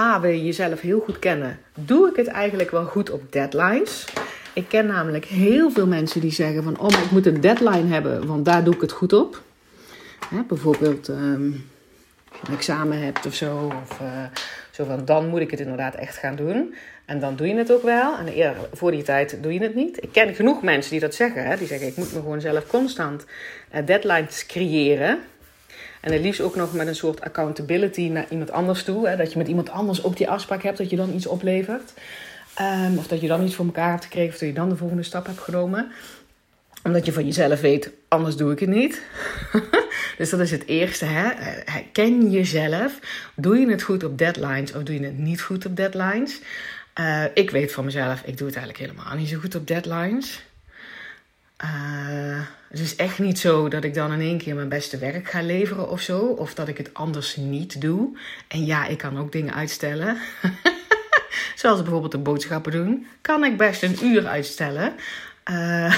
A, 0.00 0.20
wil 0.20 0.30
je 0.30 0.44
jezelf 0.44 0.80
heel 0.80 1.00
goed 1.00 1.18
kennen. 1.18 1.58
Doe 1.74 2.08
ik 2.08 2.16
het 2.16 2.26
eigenlijk 2.26 2.70
wel 2.70 2.84
goed 2.84 3.10
op 3.10 3.32
deadlines? 3.32 4.04
Ik 4.52 4.68
ken 4.68 4.86
namelijk 4.86 5.24
heel 5.24 5.70
veel 5.70 5.86
mensen 5.86 6.20
die 6.20 6.32
zeggen 6.32 6.62
van... 6.62 6.78
oh, 6.78 7.02
ik 7.04 7.10
moet 7.10 7.26
een 7.26 7.40
deadline 7.40 7.88
hebben, 7.88 8.26
want 8.26 8.44
daar 8.44 8.64
doe 8.64 8.74
ik 8.74 8.80
het 8.80 8.92
goed 8.92 9.12
op. 9.12 9.42
Hè, 10.28 10.42
bijvoorbeeld 10.48 11.08
um, 11.08 11.66
een 12.46 12.54
examen 12.54 13.02
hebt 13.02 13.26
of 13.26 13.34
zo. 13.34 13.72
Of 13.82 14.00
uh, 14.00 14.24
zo 14.76 14.84
van, 14.84 15.04
dan 15.04 15.28
moet 15.28 15.40
ik 15.40 15.50
het 15.50 15.60
inderdaad 15.60 15.94
echt 15.94 16.16
gaan 16.16 16.36
doen. 16.36 16.74
En 17.04 17.20
dan 17.20 17.36
doe 17.36 17.46
je 17.46 17.56
het 17.56 17.72
ook 17.72 17.82
wel. 17.82 18.16
En 18.16 18.28
eerder, 18.28 18.68
voor 18.72 18.90
die 18.90 19.02
tijd 19.02 19.42
doe 19.42 19.52
je 19.52 19.60
het 19.60 19.74
niet. 19.74 20.02
Ik 20.02 20.12
ken 20.12 20.34
genoeg 20.34 20.62
mensen 20.62 20.90
die 20.90 21.00
dat 21.00 21.14
zeggen. 21.14 21.46
Hè? 21.46 21.56
Die 21.56 21.66
zeggen, 21.66 21.88
ik 21.88 21.96
moet 21.96 22.12
me 22.12 22.20
gewoon 22.20 22.40
zelf 22.40 22.66
constant 22.66 23.24
uh, 23.74 23.86
deadlines 23.86 24.46
creëren. 24.46 25.18
En 26.00 26.12
het 26.12 26.22
liefst 26.22 26.40
ook 26.40 26.56
nog 26.56 26.72
met 26.72 26.86
een 26.86 26.94
soort 26.94 27.20
accountability 27.20 28.08
naar 28.08 28.26
iemand 28.30 28.50
anders 28.50 28.84
toe. 28.84 29.08
Hè? 29.08 29.16
Dat 29.16 29.32
je 29.32 29.38
met 29.38 29.48
iemand 29.48 29.70
anders 29.70 30.04
ook 30.04 30.16
die 30.16 30.28
afspraak 30.28 30.62
hebt, 30.62 30.78
dat 30.78 30.90
je 30.90 30.96
dan 30.96 31.14
iets 31.14 31.26
oplevert. 31.26 31.92
Um, 32.60 32.98
of 32.98 33.06
dat 33.06 33.20
je 33.20 33.28
dan 33.28 33.44
iets 33.44 33.54
voor 33.54 33.64
elkaar 33.64 33.90
hebt 33.90 34.04
gekregen, 34.04 34.32
of 34.32 34.38
dat 34.38 34.48
je 34.48 34.54
dan 34.54 34.68
de 34.68 34.76
volgende 34.76 35.02
stap 35.02 35.26
hebt 35.26 35.38
genomen 35.38 35.92
omdat 36.86 37.06
je 37.06 37.12
van 37.12 37.24
jezelf 37.24 37.60
weet, 37.60 37.90
anders 38.16 38.36
doe 38.36 38.52
ik 38.52 38.58
het 38.58 38.68
niet. 38.68 39.02
dus 40.18 40.30
dat 40.30 40.40
is 40.40 40.50
het 40.50 40.66
eerste. 40.66 41.04
Hè? 41.04 41.30
Ken 41.92 42.30
jezelf. 42.30 42.98
Doe 43.34 43.58
je 43.58 43.70
het 43.70 43.82
goed 43.82 44.04
op 44.04 44.18
deadlines 44.18 44.72
of 44.72 44.82
doe 44.82 45.00
je 45.00 45.04
het 45.04 45.18
niet 45.18 45.40
goed 45.40 45.66
op 45.66 45.76
deadlines? 45.76 46.40
Uh, 47.00 47.24
ik 47.34 47.50
weet 47.50 47.72
van 47.72 47.84
mezelf, 47.84 48.22
ik 48.24 48.38
doe 48.38 48.46
het 48.46 48.56
eigenlijk 48.56 48.90
helemaal 48.90 49.16
niet 49.16 49.28
zo 49.28 49.38
goed 49.38 49.54
op 49.54 49.66
deadlines. 49.66 50.44
Uh, 51.64 52.40
het 52.68 52.80
is 52.80 52.96
echt 52.96 53.18
niet 53.18 53.38
zo 53.38 53.68
dat 53.68 53.84
ik 53.84 53.94
dan 53.94 54.12
in 54.12 54.20
één 54.20 54.38
keer 54.38 54.54
mijn 54.54 54.68
beste 54.68 54.98
werk 54.98 55.30
ga 55.30 55.42
leveren 55.42 55.90
of 55.90 56.00
zo. 56.00 56.18
Of 56.18 56.54
dat 56.54 56.68
ik 56.68 56.78
het 56.78 56.94
anders 56.94 57.36
niet 57.36 57.80
doe. 57.80 58.18
En 58.48 58.64
ja, 58.64 58.86
ik 58.86 58.98
kan 58.98 59.18
ook 59.18 59.32
dingen 59.32 59.54
uitstellen. 59.54 60.16
Zoals 61.54 61.82
bijvoorbeeld 61.82 62.12
de 62.12 62.18
boodschappen 62.18 62.72
doen. 62.72 63.06
Kan 63.20 63.44
ik 63.44 63.56
best 63.56 63.82
een 63.82 64.04
uur 64.04 64.26
uitstellen. 64.26 64.92
Uh, 65.50 65.96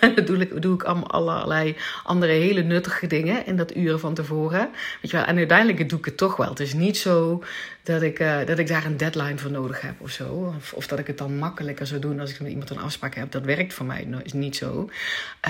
dat 0.14 0.26
doe 0.26 0.38
ik, 0.38 0.62
doe 0.62 0.74
ik 0.74 0.82
allerlei 0.82 1.76
andere 2.04 2.32
hele 2.32 2.62
nuttige 2.62 3.06
dingen 3.06 3.46
in 3.46 3.56
dat 3.56 3.76
uren 3.76 4.00
van 4.00 4.14
tevoren. 4.14 4.68
Weet 5.02 5.10
je 5.10 5.16
wel, 5.16 5.26
en 5.26 5.36
uiteindelijk 5.36 5.88
doe 5.88 5.98
ik 5.98 6.04
het 6.04 6.16
toch 6.16 6.36
wel. 6.36 6.48
Het 6.48 6.60
is 6.60 6.72
niet 6.72 6.96
zo 6.96 7.42
dat 7.82 8.02
ik, 8.02 8.20
uh, 8.20 8.38
dat 8.46 8.58
ik 8.58 8.66
daar 8.66 8.84
een 8.84 8.96
deadline 8.96 9.38
voor 9.38 9.50
nodig 9.50 9.80
heb 9.80 9.94
of 9.98 10.10
zo. 10.10 10.52
Of, 10.56 10.72
of, 10.72 10.86
dat 10.86 10.98
ik 10.98 11.06
het 11.06 11.18
dan 11.18 11.38
makkelijker 11.38 11.86
zou 11.86 12.00
doen 12.00 12.20
als 12.20 12.30
ik 12.30 12.40
met 12.40 12.50
iemand 12.50 12.70
een 12.70 12.78
afspraak 12.78 13.14
heb. 13.14 13.32
Dat 13.32 13.44
werkt 13.44 13.74
voor 13.74 13.86
mij 13.86 14.06
is 14.22 14.32
niet 14.32 14.56
zo. 14.56 14.90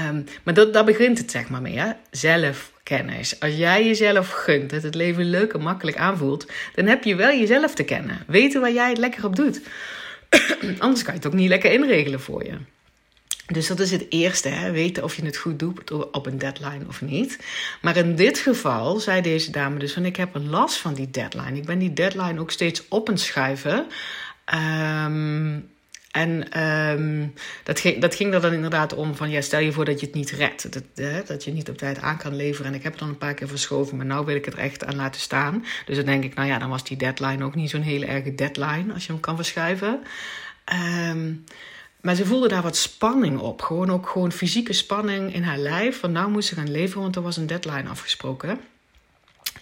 Um, 0.09 0.25
maar 0.43 0.55
dat, 0.55 0.73
daar 0.73 0.85
begint 0.85 1.19
het 1.19 1.31
zeg 1.31 1.49
maar 1.49 1.63
mee. 1.63 1.79
Hè? 1.79 1.91
Zelfkennis. 2.11 3.41
Als 3.41 3.57
jij 3.57 3.87
jezelf 3.87 4.31
gunt 4.31 4.71
dat 4.71 4.83
het 4.83 4.95
leven 4.95 5.25
leuk 5.25 5.53
en 5.53 5.61
makkelijk 5.61 5.97
aanvoelt, 5.97 6.47
dan 6.75 6.87
heb 6.87 7.05
je 7.05 7.15
wel 7.15 7.31
jezelf 7.31 7.75
te 7.75 7.85
kennen. 7.85 8.19
Weten 8.27 8.61
waar 8.61 8.73
jij 8.73 8.89
het 8.89 8.99
lekker 8.99 9.25
op 9.25 9.37
doet. 9.37 9.61
Anders 10.79 11.03
kan 11.03 11.15
je 11.15 11.21
het 11.21 11.27
ook 11.27 11.33
niet 11.33 11.49
lekker 11.49 11.73
inregelen 11.73 12.21
voor 12.21 12.45
je. 12.45 12.59
Dus 13.53 13.67
dat 13.67 13.81
is 13.81 13.91
het 13.91 14.07
eerste, 14.09 14.49
hè? 14.49 14.71
weten 14.71 15.05
of 15.05 15.17
je 15.17 15.25
het 15.25 15.37
goed 15.37 15.59
doet 15.59 15.91
op 15.91 16.27
een 16.27 16.39
deadline 16.39 16.85
of 16.89 17.01
niet. 17.01 17.39
Maar 17.81 17.97
in 17.97 18.17
dit 18.17 18.39
geval 18.39 19.01
zei 19.01 19.21
deze 19.21 19.51
dame 19.51 19.79
dus 19.79 19.93
van 19.93 20.05
ik 20.05 20.17
heb 20.17 20.31
last 20.33 20.77
van 20.77 20.95
die 20.95 21.11
deadline. 21.11 21.57
Ik 21.57 21.65
ben 21.65 21.79
die 21.79 21.93
deadline 21.93 22.41
ook 22.41 22.51
steeds 22.51 22.89
op 22.89 23.09
een 23.09 23.19
schuiven. 23.19 23.87
Um, 24.55 25.71
en 26.11 26.63
um, 26.63 27.35
dat, 27.65 27.81
ging, 27.81 28.01
dat 28.01 28.15
ging 28.15 28.35
er 28.35 28.41
dan 28.41 28.53
inderdaad 28.53 28.95
om 28.95 29.15
van 29.15 29.31
ja, 29.31 29.41
stel 29.41 29.61
je 29.61 29.73
voor 29.73 29.85
dat 29.85 30.01
je 30.01 30.07
het 30.07 30.15
niet 30.15 30.31
redt. 30.31 30.73
Dat, 30.73 30.83
hè, 30.95 31.23
dat 31.23 31.45
je 31.45 31.53
niet 31.53 31.69
op 31.69 31.79
tijd 31.79 32.01
aan 32.01 32.19
kan 32.19 32.37
leveren. 32.37 32.71
En 32.71 32.77
ik 32.77 32.83
heb 32.83 32.93
het 32.93 33.01
dan 33.01 33.11
een 33.11 33.19
paar 33.19 33.35
keer 33.35 33.49
verschoven, 33.49 33.97
maar 33.97 34.07
nu 34.07 34.25
wil 34.25 34.37
ik 34.37 34.45
het 34.45 34.55
echt 34.55 34.85
aan 34.85 34.97
laten 34.97 35.21
staan. 35.21 35.65
Dus 35.87 35.97
dan 35.97 36.05
denk 36.05 36.25
ik, 36.25 36.35
nou 36.35 36.49
ja, 36.49 36.59
dan 36.59 36.71
was 36.71 36.85
die 36.85 36.97
deadline 36.97 37.45
ook 37.45 37.55
niet 37.55 37.71
zo'n 37.71 37.83
hele 37.83 38.07
erge 38.07 38.35
deadline 38.35 38.93
als 38.93 39.07
je 39.07 39.13
hem 39.13 39.21
kan 39.21 39.37
verschuiven. 39.37 40.01
Um, 41.11 41.45
maar 42.01 42.15
ze 42.15 42.27
voelde 42.27 42.49
daar 42.49 42.63
wat 42.63 42.77
spanning 42.77 43.39
op. 43.39 43.63
Gewoon 43.63 43.91
ook 43.91 44.09
gewoon 44.09 44.33
fysieke 44.33 44.73
spanning 44.73 45.35
in 45.35 45.43
haar 45.43 45.59
lijf. 45.59 46.01
Van 46.01 46.13
nou 46.13 46.31
moest 46.31 46.49
ze 46.49 46.55
gaan 46.55 46.71
leven, 46.71 47.01
want 47.01 47.17
er 47.17 47.23
was 47.23 47.37
een 47.37 47.47
deadline 47.47 47.89
afgesproken. 47.89 48.61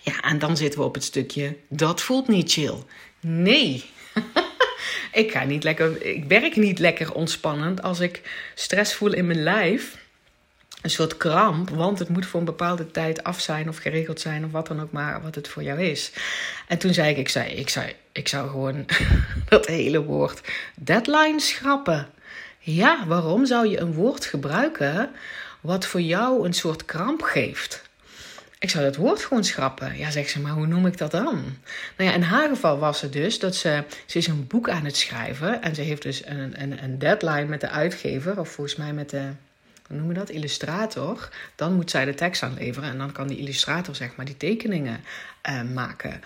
Ja, 0.00 0.20
en 0.20 0.38
dan 0.38 0.56
zitten 0.56 0.80
we 0.80 0.86
op 0.86 0.94
het 0.94 1.04
stukje. 1.04 1.56
Dat 1.68 2.02
voelt 2.02 2.28
niet 2.28 2.52
chill. 2.52 2.76
Nee. 3.20 3.84
ik 5.12 5.30
ga 5.32 5.44
niet 5.44 5.64
lekker. 5.64 6.02
Ik 6.02 6.24
werk 6.24 6.56
niet 6.56 6.78
lekker 6.78 7.14
ontspannend 7.14 7.82
als 7.82 8.00
ik 8.00 8.22
stress 8.54 8.94
voel 8.94 9.12
in 9.12 9.26
mijn 9.26 9.42
lijf. 9.42 10.04
Een 10.82 10.90
soort 10.90 11.16
kramp, 11.16 11.70
want 11.70 11.98
het 11.98 12.08
moet 12.08 12.26
voor 12.26 12.40
een 12.40 12.46
bepaalde 12.46 12.90
tijd 12.90 13.22
af 13.22 13.40
zijn 13.40 13.68
of 13.68 13.76
geregeld 13.76 14.20
zijn 14.20 14.44
of 14.44 14.50
wat 14.50 14.66
dan 14.66 14.80
ook 14.80 14.92
maar 14.92 15.22
wat 15.22 15.34
het 15.34 15.48
voor 15.48 15.62
jou 15.62 15.80
is. 15.80 16.12
En 16.68 16.78
toen 16.78 16.94
zei 16.94 17.10
ik, 17.10 17.16
ik 17.16 17.28
zei, 17.28 17.50
ik 17.52 17.68
zei, 17.68 17.92
ik 18.12 18.28
zou 18.28 18.50
gewoon 18.50 18.84
dat 19.48 19.66
hele 19.66 20.02
woord 20.02 20.40
deadline 20.74 21.40
schrappen. 21.40 22.08
Ja, 22.68 23.06
waarom 23.06 23.46
zou 23.46 23.68
je 23.68 23.80
een 23.80 23.92
woord 23.92 24.24
gebruiken 24.24 25.10
wat 25.60 25.86
voor 25.86 26.00
jou 26.00 26.46
een 26.46 26.52
soort 26.52 26.84
kramp 26.84 27.22
geeft? 27.22 27.82
Ik 28.58 28.70
zou 28.70 28.84
dat 28.84 28.96
woord 28.96 29.24
gewoon 29.24 29.44
schrappen. 29.44 29.98
Ja, 29.98 30.10
zegt 30.10 30.30
ze, 30.30 30.40
maar 30.40 30.52
hoe 30.52 30.66
noem 30.66 30.86
ik 30.86 30.98
dat 30.98 31.10
dan? 31.10 31.34
Nou 31.96 32.10
ja, 32.10 32.12
in 32.12 32.22
haar 32.22 32.48
geval 32.48 32.78
was 32.78 33.00
het 33.00 33.12
dus 33.12 33.38
dat 33.38 33.54
ze, 33.54 33.84
ze 34.06 34.18
is 34.18 34.26
een 34.26 34.46
boek 34.46 34.68
aan 34.68 34.84
het 34.84 34.96
schrijven. 34.96 35.62
En 35.62 35.74
ze 35.74 35.80
heeft 35.80 36.02
dus 36.02 36.26
een, 36.26 36.62
een, 36.62 36.82
een 36.82 36.98
deadline 36.98 37.44
met 37.44 37.60
de 37.60 37.68
uitgever, 37.68 38.40
of 38.40 38.48
volgens 38.48 38.76
mij 38.76 38.92
met 38.92 39.10
de, 39.10 39.30
hoe 39.86 39.96
noemen 39.96 40.14
we 40.14 40.20
dat, 40.20 40.30
illustrator. 40.30 41.28
Dan 41.54 41.74
moet 41.74 41.90
zij 41.90 42.04
de 42.04 42.14
tekst 42.14 42.42
aanleveren 42.42 42.90
en 42.90 42.98
dan 42.98 43.12
kan 43.12 43.26
die 43.26 43.38
illustrator 43.38 43.94
zeg 43.94 44.16
maar 44.16 44.26
die 44.26 44.36
tekeningen 44.36 45.04
uh, 45.48 45.62
maken. 45.62 46.22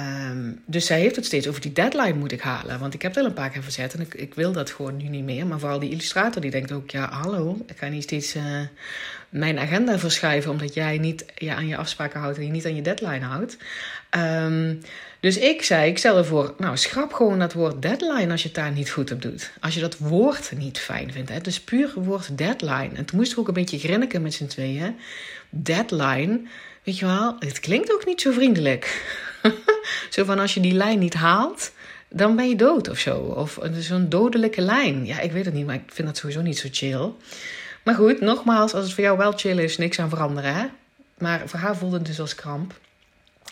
Um, 0.00 0.62
dus 0.66 0.86
zij 0.86 1.00
heeft 1.00 1.16
het 1.16 1.24
steeds 1.24 1.48
over 1.48 1.60
die 1.60 1.72
deadline 1.72 2.18
moet 2.18 2.32
ik 2.32 2.40
halen. 2.40 2.78
Want 2.78 2.94
ik 2.94 3.02
heb 3.02 3.16
er 3.16 3.24
een 3.24 3.32
paar 3.32 3.50
keer 3.50 3.62
verzet 3.62 3.94
en 3.94 4.00
ik, 4.00 4.14
ik 4.14 4.34
wil 4.34 4.52
dat 4.52 4.70
gewoon 4.70 4.96
nu 4.96 5.08
niet 5.08 5.24
meer. 5.24 5.46
Maar 5.46 5.58
vooral 5.58 5.78
die 5.78 5.90
illustrator 5.90 6.42
die 6.42 6.50
denkt 6.50 6.72
ook, 6.72 6.90
ja 6.90 7.10
hallo, 7.10 7.64
ik 7.66 7.76
ga 7.76 7.86
niet 7.86 8.02
steeds 8.02 8.36
uh, 8.36 8.42
mijn 9.28 9.58
agenda 9.58 9.98
verschuiven... 9.98 10.50
omdat 10.50 10.74
jij 10.74 10.98
niet 10.98 11.24
ja, 11.34 11.54
aan 11.54 11.66
je 11.66 11.76
afspraken 11.76 12.20
houdt 12.20 12.38
en 12.38 12.44
je 12.44 12.50
niet 12.50 12.66
aan 12.66 12.74
je 12.74 12.82
deadline 12.82 13.24
houdt. 13.24 13.56
Um, 14.16 14.80
dus 15.20 15.38
ik 15.38 15.62
zei, 15.62 15.90
ik 15.90 15.98
stel 15.98 16.16
ervoor, 16.16 16.54
nou 16.58 16.76
schrap 16.76 17.12
gewoon 17.12 17.38
dat 17.38 17.52
woord 17.52 17.82
deadline 17.82 18.30
als 18.30 18.42
je 18.42 18.48
het 18.48 18.56
daar 18.56 18.72
niet 18.72 18.90
goed 18.90 19.12
op 19.12 19.22
doet. 19.22 19.52
Als 19.60 19.74
je 19.74 19.80
dat 19.80 19.98
woord 19.98 20.52
niet 20.56 20.78
fijn 20.78 21.12
vindt. 21.12 21.30
Hè? 21.30 21.40
Dus 21.40 21.60
puur 21.60 21.92
woord 21.94 22.38
deadline. 22.38 22.90
En 22.94 23.04
toen 23.04 23.18
moest 23.18 23.32
ik 23.32 23.38
ook 23.38 23.48
een 23.48 23.54
beetje 23.54 23.78
grinniken 23.78 24.22
met 24.22 24.34
z'n 24.34 24.46
tweeën. 24.46 24.96
Deadline, 25.50 26.40
weet 26.82 26.98
je 26.98 27.06
wel, 27.06 27.36
het 27.38 27.60
klinkt 27.60 27.92
ook 27.92 28.06
niet 28.06 28.20
zo 28.20 28.32
vriendelijk. 28.32 29.02
zo 30.10 30.24
van 30.24 30.38
als 30.38 30.54
je 30.54 30.60
die 30.60 30.72
lijn 30.72 30.98
niet 30.98 31.14
haalt, 31.14 31.72
dan 32.08 32.36
ben 32.36 32.48
je 32.48 32.56
dood 32.56 32.88
of 32.88 32.98
zo. 32.98 33.18
Of 33.18 33.58
zo'n 33.78 34.08
dodelijke 34.08 34.60
lijn. 34.60 35.06
Ja, 35.06 35.20
ik 35.20 35.32
weet 35.32 35.44
het 35.44 35.54
niet, 35.54 35.66
maar 35.66 35.74
ik 35.74 35.82
vind 35.86 36.08
dat 36.08 36.16
sowieso 36.16 36.42
niet 36.42 36.58
zo 36.58 36.68
chill. 36.72 37.10
Maar 37.82 37.94
goed, 37.94 38.20
nogmaals, 38.20 38.74
als 38.74 38.84
het 38.84 38.92
voor 38.92 39.04
jou 39.04 39.18
wel 39.18 39.32
chill 39.32 39.58
is, 39.58 39.78
niks 39.78 39.98
aan 39.98 40.08
veranderen. 40.08 40.54
Hè? 40.54 40.66
Maar 41.18 41.42
voor 41.46 41.58
haar 41.58 41.76
voelde 41.76 41.96
het 41.96 42.06
dus 42.06 42.20
als 42.20 42.34
kramp 42.34 42.74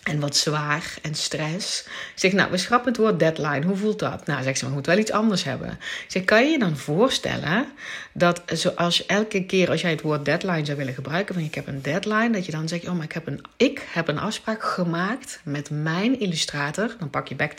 en 0.02 0.20
wat 0.20 0.36
zwaar 0.36 0.94
en 1.02 1.14
stress. 1.14 1.84
Ik 1.86 2.12
zeg, 2.14 2.32
nou, 2.32 2.50
we 2.50 2.56
schrappen 2.56 2.88
het 2.88 3.00
woord 3.00 3.18
deadline. 3.18 3.64
Hoe 3.64 3.76
voelt 3.76 3.98
dat? 3.98 4.26
Nou, 4.26 4.42
zegt 4.42 4.58
ze, 4.58 4.66
we 4.66 4.72
moeten 4.72 4.92
wel 4.92 5.00
iets 5.00 5.12
anders 5.12 5.44
hebben. 5.44 5.68
Ik 5.70 6.04
zeg, 6.08 6.24
kan 6.24 6.44
je 6.44 6.50
je 6.50 6.58
dan 6.58 6.76
voorstellen 6.76 7.66
dat 8.12 8.42
zoals 8.46 9.06
elke 9.06 9.44
keer 9.44 9.70
als 9.70 9.80
jij 9.80 9.90
het 9.90 10.00
woord 10.00 10.24
deadline 10.24 10.64
zou 10.64 10.78
willen 10.78 10.94
gebruiken, 10.94 11.34
van 11.34 11.44
ik 11.44 11.54
heb 11.54 11.66
een 11.66 11.82
deadline, 11.82 12.30
dat 12.30 12.46
je 12.46 12.52
dan 12.52 12.68
zegt, 12.68 12.88
oh, 12.88 12.94
maar 12.94 13.04
ik 13.04 13.12
heb 13.12 13.26
een, 13.26 13.40
ik 13.56 13.86
heb 13.92 14.08
een 14.08 14.18
afspraak 14.18 14.62
gemaakt 14.62 15.40
met 15.44 15.70
mijn 15.70 16.20
illustrator. 16.20 16.96
Dan 16.98 17.10
pak 17.10 17.28
je, 17.28 17.34
back, 17.34 17.52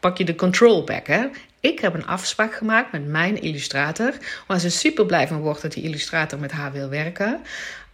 pak 0.00 0.18
je 0.18 0.24
de 0.24 0.34
control 0.34 0.84
back, 0.84 1.06
hè. 1.06 1.26
Ik 1.60 1.80
heb 1.80 1.94
een 1.94 2.06
afspraak 2.06 2.54
gemaakt 2.54 2.92
met 2.92 3.06
mijn 3.06 3.42
illustrator, 3.42 4.12
waar 4.46 4.60
ze 4.60 4.70
super 4.70 5.06
blij 5.06 5.28
van 5.28 5.40
wordt 5.40 5.62
dat 5.62 5.72
die 5.72 5.82
illustrator 5.82 6.38
met 6.38 6.52
haar 6.52 6.72
wil 6.72 6.88
werken. 6.88 7.40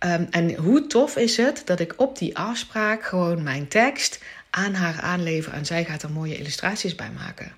Um, 0.05 0.27
en 0.31 0.55
hoe 0.55 0.87
tof 0.87 1.17
is 1.17 1.37
het 1.37 1.63
dat 1.65 1.81
ik 1.81 1.95
op 1.97 2.19
die 2.19 2.37
afspraak 2.37 3.05
gewoon 3.05 3.43
mijn 3.43 3.69
tekst 3.69 4.19
aan 4.51 4.75
haar 4.75 5.01
aanlever 5.01 5.53
en 5.53 5.67
zij 5.67 5.85
gaat 5.85 6.03
er 6.03 6.11
mooie 6.11 6.39
illustraties 6.39 6.95
bij 6.95 7.11
maken. 7.11 7.53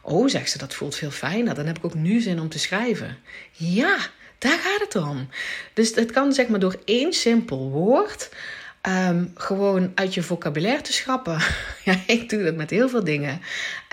Oh, 0.00 0.28
zegt 0.28 0.50
ze, 0.50 0.58
dat 0.58 0.74
voelt 0.74 0.94
veel 0.94 1.10
fijner. 1.10 1.54
Dan 1.54 1.66
heb 1.66 1.76
ik 1.76 1.84
ook 1.84 1.94
nu 1.94 2.20
zin 2.20 2.40
om 2.40 2.48
te 2.48 2.58
schrijven. 2.58 3.18
Ja, 3.52 3.96
daar 4.38 4.58
gaat 4.58 4.80
het 4.80 4.96
om. 4.96 5.28
Dus 5.72 5.94
het 5.94 6.10
kan 6.10 6.32
zeg 6.32 6.48
maar 6.48 6.60
door 6.60 6.80
één 6.84 7.12
simpel 7.12 7.70
woord 7.70 8.28
Um, 8.82 9.30
gewoon 9.34 9.92
uit 9.94 10.14
je 10.14 10.22
vocabulaire 10.22 10.82
te 10.82 10.92
schrappen. 10.92 11.38
ja, 11.84 11.94
ik 12.06 12.28
doe 12.28 12.42
dat 12.42 12.54
met 12.54 12.70
heel 12.70 12.88
veel 12.88 13.04
dingen. 13.04 13.40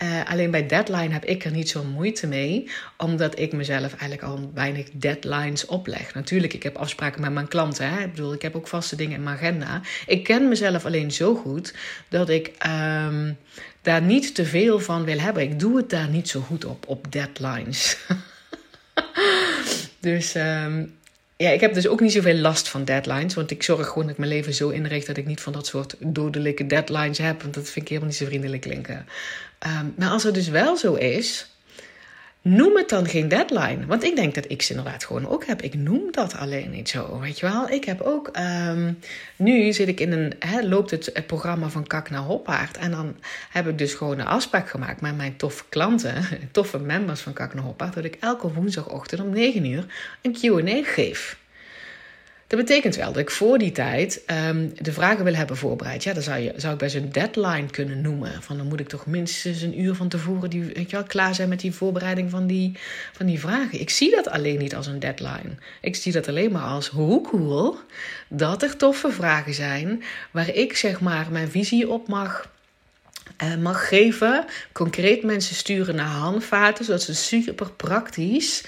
Uh, 0.04 0.30
alleen 0.30 0.52
bij 0.52 0.68
deadline 0.68 1.14
heb 1.14 1.26
ik 1.26 1.46
er 1.46 1.52
niet 1.52 1.70
zo 1.70 1.84
moeite 1.84 2.28
mee, 2.28 2.70
omdat 2.98 3.40
ik 3.40 3.54
mezelf 3.54 3.92
eigenlijk 3.94 4.24
al 4.24 4.52
weinig 4.54 4.90
deadlines 4.94 5.66
opleg. 5.66 6.14
Natuurlijk, 6.14 6.54
ik 6.54 6.64
heb 6.64 6.76
afspraken 6.76 7.22
met 7.22 7.32
mijn 7.32 7.48
klanten. 7.48 7.90
Hè? 7.90 8.04
Ik 8.04 8.12
bedoel, 8.12 8.34
ik 8.34 8.42
heb 8.42 8.56
ook 8.56 8.68
vaste 8.68 8.96
dingen 8.96 9.16
in 9.16 9.24
mijn 9.24 9.36
agenda. 9.36 9.82
Ik 10.06 10.24
ken 10.24 10.48
mezelf 10.48 10.86
alleen 10.86 11.12
zo 11.12 11.36
goed 11.36 11.74
dat 12.10 12.30
ik 12.30 12.52
um, 12.68 13.38
daar 13.82 14.02
niet 14.02 14.36
te 14.36 14.46
veel 14.46 14.80
van 14.80 15.04
wil 15.04 15.20
hebben. 15.20 15.44
Ik 15.44 15.60
doe 15.60 15.78
het 15.78 15.90
daar 15.90 16.10
niet 16.10 16.30
zo 16.30 16.42
goed 16.42 16.66
op, 16.66 16.88
op 16.88 17.12
deadlines. 17.12 17.98
dus 20.00 20.36
um, 20.36 20.98
ja, 21.38 21.50
ik 21.50 21.62
heb 21.62 21.74
dus 21.74 21.88
ook 21.88 22.00
niet 22.00 22.12
zoveel 22.12 22.36
last 22.36 22.68
van 22.68 22.84
deadlines. 22.84 23.34
Want 23.34 23.52
ik 23.52 23.64
zorg 23.64 23.88
gewoon 23.88 24.04
dat 24.04 24.12
ik 24.12 24.18
mijn 24.18 24.32
leven 24.32 24.54
zo 24.54 24.70
inricht 24.70 25.08
dat 25.08 25.18
ik 25.18 25.26
niet 25.26 25.42
van 25.42 25.54
dat 25.54 25.68
soort 25.68 25.96
dodelijke 26.00 26.68
deadlines 26.68 27.18
heb. 27.18 27.42
Want 27.42 27.54
dat 27.54 27.64
vind 27.64 27.86
ik 27.86 27.88
helemaal 27.88 28.10
niet 28.10 28.18
zo 28.18 28.26
vriendelijk 28.26 28.62
klinken. 28.62 29.06
Um, 29.68 29.94
maar 29.98 30.10
als 30.10 30.24
het 30.24 30.34
dus 30.34 30.48
wel 30.48 30.78
zo 30.78 30.94
is, 30.94 31.48
noem 32.48 32.78
het 32.78 32.90
dan 32.90 33.08
geen 33.08 33.28
deadline. 33.28 33.86
Want 33.86 34.04
ik 34.04 34.16
denk 34.16 34.36
dat 34.36 34.46
ik 34.48 34.62
ze 34.62 34.74
inderdaad 34.74 35.06
gewoon 35.06 35.28
ook 35.28 35.46
heb. 35.46 35.62
Ik 35.62 35.74
noem 35.74 36.12
dat 36.12 36.36
alleen 36.36 36.70
niet 36.70 36.90
zo, 36.90 37.20
weet 37.20 37.40
je 37.40 37.46
wel. 37.46 37.70
Ik 37.70 37.84
heb 37.84 38.02
ook... 38.02 38.30
Um, 38.70 39.00
nu 39.36 39.74
zit 39.74 39.88
ik 39.88 40.00
in 40.00 40.12
een... 40.12 40.34
Loopt 40.68 40.92
het, 40.92 41.10
het, 41.14 41.28
programma 41.28 41.70
van 41.70 41.88
Kak 41.88 42.10
naar 42.10 42.22
Hoppaard. 42.22 42.78
En 42.78 42.92
dan 42.92 43.16
heb 43.50 43.68
ik 43.68 43.78
dus 43.78 43.94
gewoon 43.94 44.20
een 44.20 44.26
afspraak 44.26 44.70
gemaakt 44.70 45.02
met 45.02 45.18
mijn 45.18 45.36
toffe 45.36 45.64
klanten. 45.70 46.26
Toffe 46.52 46.80
members 46.80 47.22
van 47.22 47.34
Kak 47.34 47.54
naar 47.54 47.64
Hoppaard. 47.64 47.94
Dat 47.94 48.04
ik 48.04 48.18
elke 48.20 48.54
woensdagochtend 48.54 49.22
om 49.22 49.30
9 49.30 49.66
uur 49.66 49.86
een 50.22 50.34
Q&A 50.34 50.84
geef. 50.84 51.38
Dat 52.48 52.60
betekent 52.60 52.96
wel 52.96 53.12
dat 53.12 53.22
ik 53.22 53.32
voor 53.32 53.58
die 53.58 53.72
tijd 53.72 54.22
um, 54.48 54.74
de 54.82 54.92
vragen 54.92 55.24
wil 55.24 55.34
hebben 55.34 55.58
voorbereid. 55.58 56.04
Ja, 56.04 56.14
dan 56.14 56.24
zou, 56.24 56.40
je, 56.40 56.54
zou 56.56 56.74
ik 56.74 56.80
best 56.80 56.96
een 56.96 57.12
deadline 57.12 57.66
kunnen 57.72 58.02
noemen. 58.02 58.44
Van 58.44 58.58
dan 58.58 58.68
moet 58.68 58.80
ik 58.80 58.88
toch 58.88 59.06
minstens 59.06 59.62
een 59.62 59.82
uur 59.82 59.96
van 59.96 60.08
tevoren 60.08 60.50
die, 60.50 60.64
weet 60.64 60.90
je 60.90 60.96
wel, 60.96 61.06
klaar 61.06 61.36
zijn 61.36 61.50
met 61.50 61.60
die 61.60 61.72
voorbereiding 61.72 62.30
van 62.30 62.48
die, 62.48 62.72
van 63.14 63.26
die 63.26 63.40
vragen. 63.40 63.80
Ik 63.80 63.90
zie 63.90 64.12
dat 64.12 64.30
alleen 64.30 64.58
niet 64.58 64.76
als 64.76 64.88
een 64.88 65.00
deadline. 65.00 65.56
Ik 65.82 65.96
zie 65.96 66.12
dat 66.12 66.28
alleen 66.28 66.52
maar 66.52 66.68
als 66.68 66.88
hoe 66.88 67.22
cool 67.22 67.78
dat 68.28 68.64
er 68.64 68.78
toffe 68.78 69.12
vragen 69.12 69.54
zijn 69.54 70.04
waar 70.32 70.50
ik 70.50 70.76
zeg 70.76 71.00
maar 71.00 71.28
mijn 71.32 71.50
visie 71.50 71.90
op 71.90 72.08
mag 72.08 72.54
uh, 73.44 73.56
mag 73.56 73.88
geven. 73.88 74.46
Concreet 74.72 75.24
mensen 75.24 75.56
sturen 75.56 75.96
naar 75.96 76.08
handvaten, 76.08 76.86
zodat 76.86 77.02
ze 77.02 77.16
super 77.16 77.72
praktisch 77.72 78.64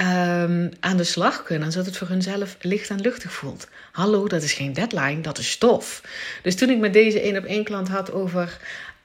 um, 0.00 0.70
aan 0.80 0.96
de 0.96 1.04
slag 1.04 1.42
kunnen, 1.42 1.72
zodat 1.72 1.86
het 1.86 1.96
voor 1.96 2.08
hunzelf 2.08 2.56
licht 2.60 2.90
en 2.90 3.00
luchtig 3.00 3.32
voelt. 3.32 3.68
Hallo, 3.92 4.28
dat 4.28 4.42
is 4.42 4.52
geen 4.52 4.72
deadline, 4.72 5.20
dat 5.20 5.38
is 5.38 5.50
stof. 5.50 6.02
Dus 6.42 6.56
toen 6.56 6.70
ik 6.70 6.78
met 6.78 6.92
deze 6.92 7.20
één 7.20 7.36
op 7.36 7.44
één 7.44 7.64
klant 7.64 7.88
had 7.88 8.12
over. 8.12 8.58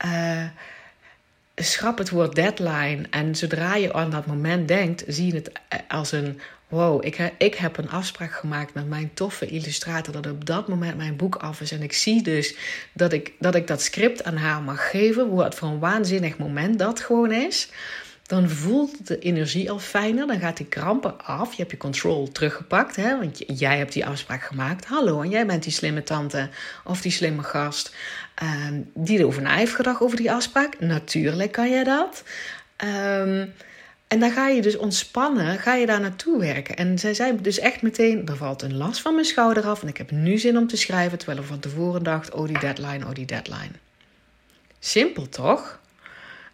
Uh, 0.05 0.45
schrap 1.55 1.97
het 1.97 2.09
woord 2.09 2.35
deadline. 2.35 3.03
En 3.09 3.35
zodra 3.35 3.75
je 3.75 3.93
aan 3.93 4.09
dat 4.09 4.25
moment 4.25 4.67
denkt, 4.67 5.03
zie 5.07 5.27
je 5.27 5.35
het 5.35 5.51
eh, 5.67 5.79
als 5.87 6.11
een 6.11 6.39
wow, 6.67 7.05
ik, 7.05 7.33
ik 7.37 7.55
heb 7.55 7.77
een 7.77 7.89
afspraak 7.89 8.31
gemaakt 8.31 8.73
met 8.73 8.89
mijn 8.89 9.11
toffe 9.13 9.45
illustrator 9.45 10.13
dat 10.13 10.27
op 10.27 10.45
dat 10.45 10.67
moment 10.67 10.97
mijn 10.97 11.15
boek 11.15 11.35
af 11.35 11.61
is. 11.61 11.71
En 11.71 11.81
ik 11.81 11.93
zie 11.93 12.23
dus 12.23 12.55
dat 12.93 13.13
ik 13.13 13.33
dat, 13.39 13.55
ik 13.55 13.67
dat 13.67 13.81
script 13.81 14.23
aan 14.23 14.37
haar 14.37 14.61
mag 14.61 14.89
geven. 14.89 15.33
Wat 15.33 15.55
voor 15.55 15.67
een 15.67 15.79
waanzinnig 15.79 16.37
moment 16.37 16.79
dat 16.79 16.99
gewoon 16.99 17.31
is. 17.31 17.69
Dan 18.33 18.49
voelt 18.49 19.07
de 19.07 19.19
energie 19.19 19.71
al 19.71 19.79
fijner. 19.79 20.27
Dan 20.27 20.39
gaat 20.39 20.57
die 20.57 20.65
krampen 20.65 21.25
af. 21.25 21.51
Je 21.51 21.57
hebt 21.57 21.71
je 21.71 21.77
control 21.77 22.31
teruggepakt. 22.31 22.95
Hè? 22.95 23.17
Want 23.17 23.59
jij 23.59 23.77
hebt 23.77 23.93
die 23.93 24.05
afspraak 24.05 24.43
gemaakt. 24.43 24.85
Hallo, 24.85 25.21
en 25.21 25.29
jij 25.29 25.45
bent 25.45 25.63
die 25.63 25.71
slimme 25.71 26.03
tante 26.03 26.49
of 26.83 27.01
die 27.01 27.11
slimme 27.11 27.43
gast. 27.43 27.95
Uh, 28.43 28.49
die 28.93 29.19
erover 29.19 29.41
na 29.41 29.55
heeft 29.55 29.75
gedacht 29.75 30.01
over 30.01 30.17
die 30.17 30.31
afspraak. 30.31 30.79
Natuurlijk 30.79 31.51
kan 31.51 31.69
jij 31.69 31.83
dat. 31.83 32.23
Um, 32.83 33.53
en 34.07 34.19
dan 34.19 34.31
ga 34.31 34.47
je 34.47 34.61
dus 34.61 34.77
ontspannen, 34.77 35.59
ga 35.59 35.73
je 35.73 35.85
daar 35.85 36.01
naartoe 36.01 36.39
werken. 36.39 36.75
En 36.75 36.99
zij 36.99 37.13
zei 37.13 37.41
dus 37.41 37.59
echt 37.59 37.81
meteen, 37.81 38.27
er 38.27 38.37
valt 38.37 38.61
een 38.61 38.77
last 38.77 39.01
van 39.01 39.13
mijn 39.13 39.25
schouder 39.25 39.65
af 39.65 39.81
en 39.81 39.87
ik 39.87 39.97
heb 39.97 40.11
nu 40.11 40.37
zin 40.37 40.57
om 40.57 40.67
te 40.67 40.77
schrijven, 40.77 41.17
terwijl 41.17 41.39
ik 41.39 41.45
van 41.45 41.59
tevoren 41.59 42.03
dacht, 42.03 42.33
oh 42.33 42.47
die 42.47 42.59
deadline, 42.59 43.05
oh 43.05 43.13
die 43.13 43.25
deadline. 43.25 43.71
Simpel 44.79 45.29
toch? 45.29 45.81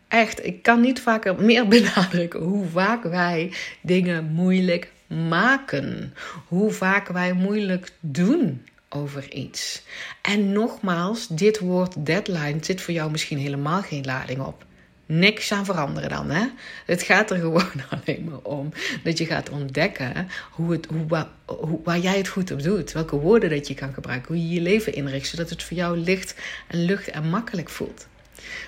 Echt, 0.09 0.45
ik 0.45 0.63
kan 0.63 0.81
niet 0.81 1.01
vaker 1.01 1.41
meer 1.41 1.67
benadrukken 1.77 2.39
hoe 2.39 2.67
vaak 2.67 3.03
wij 3.03 3.51
dingen 3.81 4.25
moeilijk 4.25 4.91
maken. 5.07 6.13
Hoe 6.47 6.71
vaak 6.71 7.07
wij 7.07 7.33
moeilijk 7.33 7.91
doen 7.99 8.65
over 8.89 9.33
iets. 9.33 9.81
En 10.21 10.51
nogmaals, 10.51 11.27
dit 11.27 11.59
woord 11.59 12.05
deadline 12.05 12.57
zit 12.61 12.81
voor 12.81 12.93
jou 12.93 13.11
misschien 13.11 13.37
helemaal 13.37 13.81
geen 13.81 14.05
lading 14.05 14.39
op 14.39 14.65
niks 15.05 15.51
aan 15.51 15.65
veranderen 15.65 16.09
dan. 16.09 16.29
Hè? 16.29 16.47
Het 16.85 17.03
gaat 17.03 17.31
er 17.31 17.37
gewoon 17.37 17.71
alleen 17.89 18.27
maar 18.29 18.39
om 18.41 18.69
dat 19.03 19.17
je 19.17 19.25
gaat 19.25 19.49
ontdekken 19.49 20.27
hoe 20.51 20.71
het, 20.71 20.85
hoe, 20.85 21.27
hoe, 21.45 21.79
waar 21.83 21.99
jij 21.99 22.17
het 22.17 22.27
goed 22.27 22.51
op 22.51 22.61
doet. 22.63 22.91
Welke 22.91 23.15
woorden 23.15 23.49
dat 23.49 23.67
je 23.67 23.73
kan 23.73 23.93
gebruiken. 23.93 24.35
Hoe 24.35 24.47
je 24.47 24.53
je 24.53 24.61
leven 24.61 24.93
inricht. 24.93 25.27
Zodat 25.27 25.49
het 25.49 25.63
voor 25.63 25.77
jou 25.77 25.97
licht 25.97 26.35
en 26.67 26.85
lucht 26.85 27.09
en 27.09 27.29
makkelijk 27.29 27.69
voelt. 27.69 28.07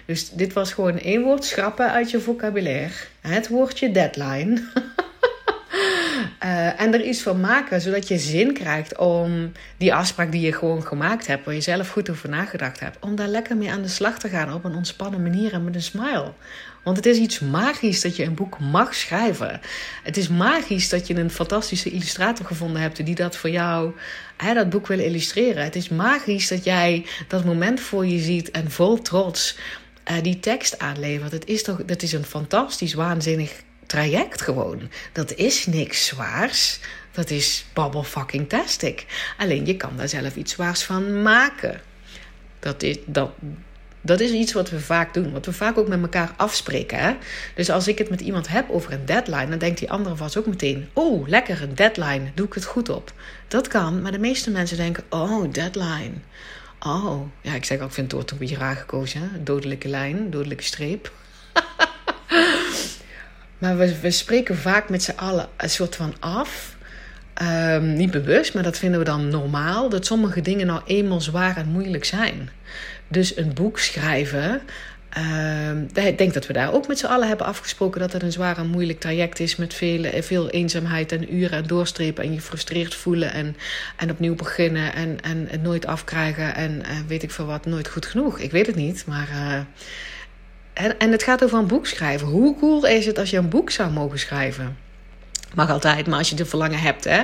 Dus 0.06 0.30
dit 0.30 0.54
was 0.54 0.74
gewoon 0.74 1.00
één 1.00 1.22
woord 1.22 1.44
schrappen 1.44 1.92
uit 1.92 2.12
je 2.12 2.20
vocabulaire. 2.20 2.94
Het 3.22 3.48
woordje 3.48 3.92
deadline. 3.92 4.62
Uh, 6.44 6.82
en 6.82 6.94
er 6.94 7.04
iets 7.04 7.22
van 7.22 7.40
maken, 7.40 7.82
zodat 7.82 8.08
je 8.08 8.18
zin 8.18 8.54
krijgt 8.54 8.98
om 8.98 9.52
die 9.78 9.94
afspraak 9.94 10.32
die 10.32 10.42
je 10.42 10.54
gewoon 10.54 10.86
gemaakt 10.86 11.28
hebt, 11.28 11.46
waar 11.46 11.54
je 11.54 11.62
zelf 11.62 11.90
goed 11.90 12.10
over 12.10 12.30
nagedacht 12.30 12.80
hebt, 12.80 12.98
om 13.00 13.16
daar 13.16 13.28
lekker 13.28 13.58
mee 13.58 13.72
aan 13.72 13.82
de 13.82 13.88
slag 13.88 14.20
te 14.20 14.30
gaan 14.30 14.54
op 14.54 14.64
een 14.64 14.76
ontspannen 14.76 15.22
manier 15.22 15.54
en 15.54 15.64
met 15.64 15.76
een 15.76 15.82
smile. 15.82 16.34
Want 16.84 16.98
het 16.98 17.06
is 17.06 17.18
iets 17.18 17.40
magisch 17.40 18.02
dat 18.02 18.16
je 18.16 18.24
een 18.24 18.34
boek 18.34 18.60
mag 18.60 18.96
schrijven. 18.96 19.62
Het 20.04 20.18
is 20.18 20.28
magisch 20.28 20.90
dat 20.90 21.08
je 21.08 21.16
een 21.16 21.30
fantastische 21.30 21.90
illustrator 21.90 22.46
gevonden 22.46 22.82
hebt 22.82 23.06
die 23.06 23.16
dat 23.16 23.38
voor 23.38 23.50
jou, 23.50 23.92
hè, 24.38 24.54
dat 24.54 24.70
boek 24.70 24.88
wil 24.88 25.00
illustreren. 25.00 25.64
Het 25.64 25.76
is 25.76 25.90
magisch 25.90 26.48
dat 26.48 26.64
jij 26.64 27.06
dat 27.28 27.46
moment 27.46 27.80
voor 27.80 28.06
je 28.06 28.20
ziet 28.20 28.52
en 28.52 28.72
vol 28.72 29.02
trots 29.02 29.58
uh, 30.12 30.16
die 30.22 30.40
tekst 30.40 30.80
aanlevert. 30.80 31.32
Het 31.32 31.46
is 31.46 31.64
toch, 31.64 31.86
dat 31.86 32.02
is 32.02 32.14
een 32.14 32.26
fantastisch, 32.26 32.94
waanzinnig 32.94 33.62
traject 33.92 34.42
gewoon. 34.42 34.90
Dat 35.12 35.36
is 35.36 35.66
niks 35.66 36.06
zwaars. 36.06 36.80
Dat 37.12 37.30
is 37.30 37.66
babbel 37.74 38.04
fucking. 38.04 38.48
Alleen 39.38 39.66
je 39.66 39.78
kan 39.78 39.98
daar 39.98 40.10
zelf 40.10 40.36
iets 40.36 40.54
zwaars 40.54 40.84
van 40.84 41.22
maken. 41.22 41.82
Dat 42.60 42.84
is, 42.84 42.98
dat, 43.06 43.32
dat 44.02 44.20
is 44.20 44.32
iets 44.32 44.54
wat 44.54 44.70
we 44.70 44.80
vaak 44.80 45.14
doen. 45.14 45.32
Wat 45.32 45.46
we 45.46 45.54
vaak 45.54 45.78
ook 45.78 45.88
met 45.88 46.02
elkaar 46.02 46.34
afspreken. 46.38 46.98
Hè? 46.98 47.16
Dus 47.56 47.70
als 47.70 47.88
ik 47.88 47.98
het 47.98 48.10
met 48.10 48.22
iemand 48.22 48.48
heb 48.48 48.70
over 48.70 48.94
een 48.94 49.06
deadline, 49.06 49.50
dan 49.50 49.60
denkt 49.60 49.80
die 49.80 49.92
andere 49.92 50.16
vast 50.16 50.38
ook 50.38 50.48
meteen: 50.48 50.90
Oh, 50.94 51.28
lekker, 51.28 51.62
een 51.62 51.76
deadline. 51.76 52.32
Doe 52.34 52.46
ik 52.46 52.54
het 52.54 52.66
goed 52.66 52.90
op? 52.90 53.14
Dat 53.48 53.68
kan, 53.68 54.02
maar 54.02 54.12
de 54.12 54.20
meeste 54.20 54.52
mensen 54.52 54.78
denken: 54.78 55.04
Oh, 55.10 55.52
deadline. 55.52 56.14
Oh, 56.80 57.22
ja, 57.42 57.54
ik 57.54 57.66
zeg 57.66 57.80
ook, 57.80 57.88
ik 57.88 57.94
vind 57.94 58.12
het 58.12 58.16
woord 58.16 58.32
een 58.32 58.38
beetje 58.38 58.58
raar 58.58 58.76
gekozen. 58.76 59.22
Hè? 59.22 59.44
Dodelijke 59.44 59.88
lijn, 59.88 60.30
dodelijke 60.30 60.64
streep. 60.64 61.12
Maar 63.62 63.78
we, 63.78 64.12
spreken 64.12 64.58
vaak 64.58 64.90
met 64.90 65.04
z'n 65.04 65.16
allen 65.16 65.48
een 65.58 65.70
soort 65.70 65.96
van 65.96 66.14
af. 66.20 66.76
Um, 67.42 67.94
niet 67.94 68.12
bewust, 68.12 68.54
maar 68.54 68.64
dat 68.64 68.78
vinden 68.78 69.00
we 69.00 69.06
dan 69.06 69.28
normaal. 69.28 69.90
Dat 69.90 70.06
sommige 70.06 70.42
dingen 70.42 70.68
nou 70.68 70.82
eenmaal 70.86 71.22
zwaar 71.22 71.58
en 71.58 71.68
moeilijk 71.68 72.06
zijn. 72.06 72.50
Dus 73.08 73.38
een 73.38 73.54
boek 73.54 73.80
schrijven. 73.80 74.62
Uh, 75.18 76.06
ik 76.08 76.18
denk 76.18 76.34
dat 76.34 76.48
we 76.48 76.54
daar 76.54 76.74
ook 76.74 76.88
met 76.88 77.00
z'n 77.00 77.06
allen 77.06 77.28
hebben 77.28 77.46
afgesproken 77.46 78.00
dat 78.00 78.14
het 78.14 78.24
een 78.24 78.32
zwaar 78.32 78.58
en 78.58 78.68
moeilijk 78.68 79.00
traject 79.00 79.40
is. 79.40 79.56
Met 79.56 79.74
veel, 79.74 80.22
veel 80.22 80.50
eenzaamheid 80.50 81.12
en 81.12 81.36
uren 81.36 81.58
en 81.58 81.68
doorstrepen. 81.68 82.24
En 82.24 82.34
je 82.34 82.42
frustreerd 82.42 82.96
voelen 82.96 83.34
en, 83.34 83.56
en 83.98 84.12
opnieuw 84.12 84.36
beginnen. 84.36 84.94
En, 84.94 85.22
en 85.22 85.48
het 85.50 85.62
nooit 85.62 85.86
afkrijgen. 85.86 86.56
En 86.56 86.84
weet 87.08 87.24
ik 87.24 87.32
veel 87.32 87.46
wat, 87.46 87.66
nooit 87.66 87.90
goed 87.90 88.06
genoeg. 88.06 88.40
Ik 88.40 88.52
weet 88.52 88.68
het 88.68 88.76
niet, 88.76 89.06
maar. 89.06 89.30
Uh, 89.32 89.60
en, 90.74 91.00
en 91.00 91.12
het 91.12 91.24
gaat 91.24 91.44
over 91.44 91.58
een 91.60 91.68
boek 91.68 91.88
schrijven. 91.88 92.28
Hoe 92.28 92.58
cool 92.60 92.86
is 92.86 93.06
het 93.06 93.18
als 93.18 93.30
je 93.30 93.38
een 93.38 93.50
boek 93.50 93.70
zou 93.70 93.92
mogen 93.92 94.20
schrijven? 94.20 94.78
Mag 95.56 95.70
altijd, 95.70 96.08
maar 96.08 96.18
als 96.18 96.30
je 96.30 96.36
de 96.36 96.46
verlangen 96.46 96.80
hebt. 96.80 97.04
Hè? 97.04 97.24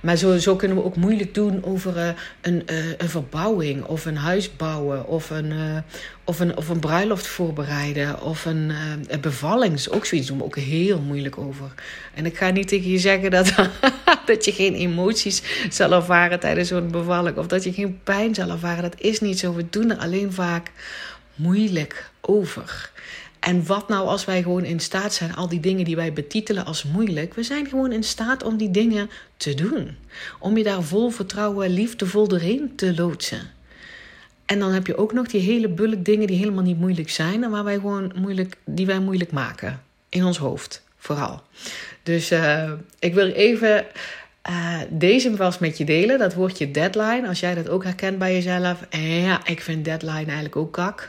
Maar 0.00 0.16
zo, 0.16 0.56
kunnen 0.56 0.76
we 0.76 0.84
ook 0.84 0.96
moeilijk 0.96 1.34
doen 1.34 1.64
over 1.64 1.96
uh, 1.96 2.08
een, 2.40 2.62
uh, 2.70 2.76
een 2.98 3.08
verbouwing, 3.08 3.84
of 3.84 4.04
een 4.04 4.16
huis 4.16 4.56
bouwen, 4.56 5.06
of 5.06 5.30
een, 5.30 5.50
uh, 5.50 5.78
of 6.24 6.40
een, 6.40 6.56
of 6.56 6.68
een 6.68 6.78
bruiloft 6.78 7.26
voorbereiden, 7.26 8.22
of 8.22 8.44
een, 8.44 8.72
een 9.06 9.20
bevalling. 9.20 9.88
Ook 9.90 10.06
zoiets 10.06 10.28
doen 10.28 10.38
we 10.38 10.44
ook 10.44 10.56
heel 10.56 11.00
moeilijk 11.00 11.38
over. 11.38 11.74
En 12.14 12.26
ik 12.26 12.36
ga 12.36 12.50
niet 12.50 12.68
tegen 12.68 12.90
je 12.90 12.98
zeggen 12.98 13.30
dat, 13.30 13.54
dat 14.26 14.44
je 14.44 14.52
geen 14.52 14.74
emoties 14.74 15.42
zal 15.70 15.92
ervaren 15.92 16.40
tijdens 16.40 16.68
zo'n 16.68 16.90
bevalling, 16.90 17.36
of 17.36 17.46
dat 17.46 17.64
je 17.64 17.72
geen 17.72 18.00
pijn 18.04 18.34
zal 18.34 18.50
ervaren. 18.50 18.82
Dat 18.82 19.00
is 19.00 19.20
niet 19.20 19.38
zo. 19.38 19.54
We 19.54 19.70
doen 19.70 19.90
er 19.90 19.98
alleen 19.98 20.32
vaak 20.32 20.70
moeilijk 21.34 22.10
over. 22.20 22.90
En 23.38 23.66
wat 23.66 23.88
nou 23.88 24.06
als 24.06 24.24
wij 24.24 24.42
gewoon 24.42 24.64
in 24.64 24.80
staat 24.80 25.14
zijn, 25.14 25.34
al 25.34 25.48
die 25.48 25.60
dingen 25.60 25.84
die 25.84 25.96
wij 25.96 26.12
betitelen 26.12 26.64
als 26.64 26.82
moeilijk, 26.82 27.34
we 27.34 27.42
zijn 27.42 27.66
gewoon 27.66 27.92
in 27.92 28.02
staat 28.02 28.42
om 28.42 28.56
die 28.56 28.70
dingen 28.70 29.10
te 29.36 29.54
doen. 29.54 29.96
Om 30.38 30.56
je 30.56 30.64
daar 30.64 30.82
vol 30.82 31.10
vertrouwen, 31.10 31.70
liefdevol 31.70 32.28
doorheen 32.28 32.72
te 32.76 32.94
loodsen. 32.94 33.50
En 34.46 34.58
dan 34.58 34.72
heb 34.72 34.86
je 34.86 34.96
ook 34.96 35.12
nog 35.12 35.26
die 35.26 35.40
hele 35.40 35.68
bulk 35.68 36.04
dingen 36.04 36.26
die 36.26 36.36
helemaal 36.36 36.62
niet 36.62 36.78
moeilijk 36.78 37.10
zijn 37.10 37.44
en 37.44 37.50
waar 37.50 37.64
wij 37.64 37.74
gewoon 37.74 38.12
moeilijk, 38.14 38.56
die 38.64 38.86
wij 38.86 38.98
moeilijk 38.98 39.32
maken. 39.32 39.82
In 40.08 40.24
ons 40.24 40.38
hoofd, 40.38 40.82
vooral. 40.96 41.42
Dus 42.02 42.32
uh, 42.32 42.72
ik 42.98 43.14
wil 43.14 43.26
even 43.26 43.86
uh, 44.50 44.78
deze 44.88 45.36
was 45.36 45.58
met 45.58 45.78
je 45.78 45.84
delen. 45.84 46.18
Dat 46.18 46.34
woordje 46.34 46.70
deadline. 46.70 47.28
Als 47.28 47.40
jij 47.40 47.54
dat 47.54 47.68
ook 47.68 47.84
herkent 47.84 48.18
bij 48.18 48.32
jezelf. 48.32 48.80
Ja, 48.90 49.46
ik 49.46 49.60
vind 49.60 49.84
deadline 49.84 50.24
eigenlijk 50.24 50.56
ook 50.56 50.72
kak. 50.72 51.08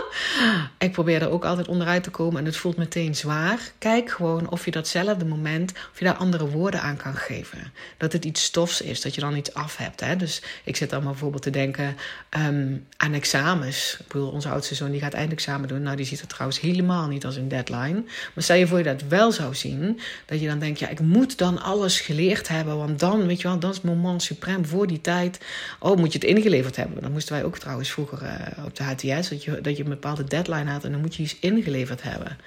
ik 0.77 0.91
probeer 0.91 1.21
er 1.21 1.29
ook 1.29 1.45
altijd 1.45 1.67
onderuit 1.67 2.03
te 2.03 2.09
komen 2.09 2.39
en 2.39 2.45
het 2.45 2.57
voelt 2.57 2.77
meteen 2.77 3.15
zwaar. 3.15 3.59
Kijk 3.77 4.09
gewoon 4.09 4.49
of 4.49 4.65
je 4.65 4.71
datzelfde 4.71 5.25
moment, 5.25 5.71
of 5.71 5.99
je 5.99 6.05
daar 6.05 6.15
andere 6.15 6.47
woorden 6.47 6.81
aan 6.81 6.97
kan 6.97 7.15
geven. 7.15 7.73
Dat 7.97 8.13
het 8.13 8.25
iets 8.25 8.43
stofs 8.43 8.81
is, 8.81 9.01
dat 9.01 9.15
je 9.15 9.21
dan 9.21 9.35
iets 9.35 9.53
af 9.53 9.77
hebt. 9.77 9.99
Hè? 9.99 10.15
Dus 10.15 10.41
ik 10.63 10.75
zit 10.75 10.89
dan 10.89 11.03
bijvoorbeeld 11.03 11.43
te 11.43 11.49
denken 11.49 11.95
um, 12.37 12.87
aan 12.97 13.13
examens. 13.13 13.97
Ik 13.99 14.07
bedoel, 14.07 14.29
onze 14.29 14.49
oudste 14.49 14.75
zoon 14.75 14.91
die 14.91 15.01
gaat 15.01 15.13
eindexamen 15.13 15.67
doen. 15.67 15.81
Nou, 15.81 15.95
die 15.95 16.05
ziet 16.05 16.19
het 16.19 16.29
trouwens 16.29 16.59
helemaal 16.59 17.07
niet 17.07 17.25
als 17.25 17.35
een 17.35 17.47
deadline. 17.47 18.03
Maar 18.33 18.43
stel 18.43 18.55
je 18.55 18.67
voor 18.67 18.77
je 18.77 18.83
dat 18.83 19.01
wel 19.07 19.31
zou 19.31 19.55
zien, 19.55 19.99
dat 20.25 20.39
je 20.39 20.47
dan 20.47 20.59
denkt, 20.59 20.79
ja, 20.79 20.89
ik 20.89 20.99
moet 20.99 21.37
dan 21.37 21.61
alles 21.61 21.99
geleerd 21.99 22.47
hebben, 22.47 22.77
want 22.77 22.99
dan, 22.99 23.27
weet 23.27 23.41
je 23.41 23.47
wel, 23.47 23.59
dat 23.59 23.73
is 23.73 23.81
moment 23.81 24.23
suprem 24.23 24.65
voor 24.65 24.87
die 24.87 25.01
tijd. 25.01 25.39
Oh, 25.79 25.97
moet 25.97 26.13
je 26.13 26.19
het 26.19 26.27
ingeleverd 26.27 26.75
hebben? 26.75 27.01
Dan 27.01 27.11
moesten 27.11 27.33
wij 27.33 27.43
ook 27.43 27.57
trouwens 27.57 27.91
vroeger 27.91 28.21
uh, 28.23 28.65
op 28.65 28.75
de 28.75 28.83
HTS, 28.83 29.29
dat 29.29 29.43
je, 29.43 29.61
dat 29.61 29.77
je 29.77 29.85
met 29.85 29.99
bepaalde 30.01 30.23
deadline 30.23 30.71
had 30.71 30.83
en 30.83 30.91
dan 30.91 31.01
moet 31.01 31.15
je 31.15 31.23
iets 31.23 31.39
ingeleverd 31.39 32.03
hebben. 32.03 32.37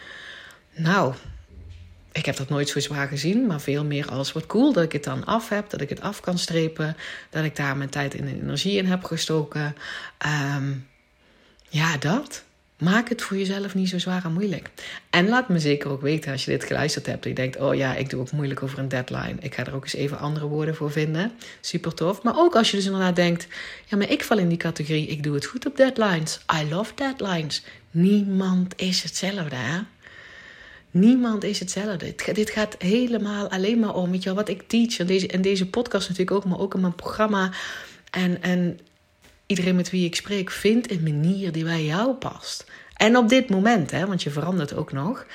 Nou, 0.74 1.14
ik 2.12 2.26
heb 2.26 2.36
dat 2.36 2.48
nooit 2.48 2.68
zo 2.68 2.80
zwaar 2.80 3.08
gezien, 3.08 3.46
maar 3.46 3.60
veel 3.60 3.84
meer 3.84 4.10
als 4.10 4.32
wat 4.32 4.46
cool 4.46 4.72
dat 4.72 4.84
ik 4.84 4.92
het 4.92 5.04
dan 5.04 5.24
af 5.24 5.48
heb, 5.48 5.70
dat 5.70 5.80
ik 5.80 5.88
het 5.88 6.00
af 6.00 6.20
kan 6.20 6.38
strepen, 6.38 6.96
dat 7.30 7.44
ik 7.44 7.56
daar 7.56 7.76
mijn 7.76 7.90
tijd 7.90 8.14
en 8.14 8.28
energie 8.28 8.76
in 8.76 8.86
heb 8.86 9.04
gestoken. 9.04 9.76
Ehm, 10.18 10.72
ja, 11.68 11.96
dat. 11.96 12.44
Maak 12.78 13.08
het 13.08 13.22
voor 13.22 13.37
jezelf 13.37 13.74
niet 13.74 13.88
zo 13.88 13.98
zwaar 13.98 14.24
en 14.24 14.32
moeilijk. 14.32 14.70
En 15.10 15.28
laat 15.28 15.48
me 15.48 15.58
zeker 15.58 15.90
ook 15.90 16.00
weten 16.00 16.32
als 16.32 16.44
je 16.44 16.50
dit 16.50 16.64
geluisterd 16.64 17.06
hebt. 17.06 17.24
En 17.24 17.30
je 17.30 17.37
denkt, 17.37 17.56
oh 17.56 17.74
ja, 17.74 17.94
ik 17.94 18.10
doe 18.10 18.20
ook 18.20 18.30
moeilijk 18.30 18.62
over 18.62 18.78
een 18.78 18.88
deadline. 18.88 19.34
Ik 19.40 19.54
ga 19.54 19.66
er 19.66 19.74
ook 19.74 19.82
eens 19.82 19.94
even 19.94 20.18
andere 20.18 20.46
woorden 20.46 20.74
voor 20.74 20.90
vinden. 20.90 21.32
Super 21.60 21.94
tof. 21.94 22.22
Maar 22.22 22.38
ook 22.38 22.56
als 22.56 22.70
je 22.70 22.76
dus 22.76 22.87
inderdaad 22.87 23.16
denkt, 23.16 23.46
ja, 23.84 23.96
maar 23.96 24.10
ik 24.10 24.24
val 24.24 24.38
in 24.38 24.48
die 24.48 24.58
categorie. 24.58 25.06
Ik 25.06 25.22
doe 25.22 25.34
het 25.34 25.44
goed 25.44 25.66
op 25.66 25.76
deadlines. 25.76 26.40
I 26.60 26.68
love 26.70 26.92
deadlines. 26.94 27.64
Niemand 27.90 28.80
is 28.80 29.02
hetzelfde, 29.02 29.56
hè? 29.56 29.80
Niemand 30.90 31.44
is 31.44 31.58
hetzelfde. 31.58 32.14
Dit 32.32 32.50
gaat 32.50 32.74
helemaal 32.78 33.50
alleen 33.50 33.78
maar 33.78 33.94
om, 33.94 34.10
weet 34.10 34.22
je 34.22 34.28
wel, 34.28 34.38
wat 34.38 34.48
ik 34.48 34.62
teach. 34.66 34.98
En 34.98 35.06
deze, 35.06 35.28
en 35.28 35.42
deze 35.42 35.66
podcast 35.66 36.08
natuurlijk 36.08 36.37
ook, 36.37 36.44
maar 36.44 36.58
ook 36.58 36.74
in 36.74 36.80
mijn 36.80 36.94
programma. 36.94 37.50
En, 38.10 38.42
en 38.42 38.78
iedereen 39.56 39.76
met 39.76 39.90
wie 39.90 40.04
ik 40.04 40.14
spreek 40.14 40.50
vindt 40.50 40.90
een 40.90 41.02
manier 41.02 41.52
die 41.52 41.64
bij 41.64 41.84
jou 41.84 42.14
past. 42.14 42.64
En 42.96 43.16
op 43.16 43.28
dit 43.28 43.50
moment, 43.50 43.90
hè, 43.90 44.06
want 44.06 44.22
je 44.22 44.30
verandert 44.30 44.74
ook 44.74 44.92
nog. 44.92 45.26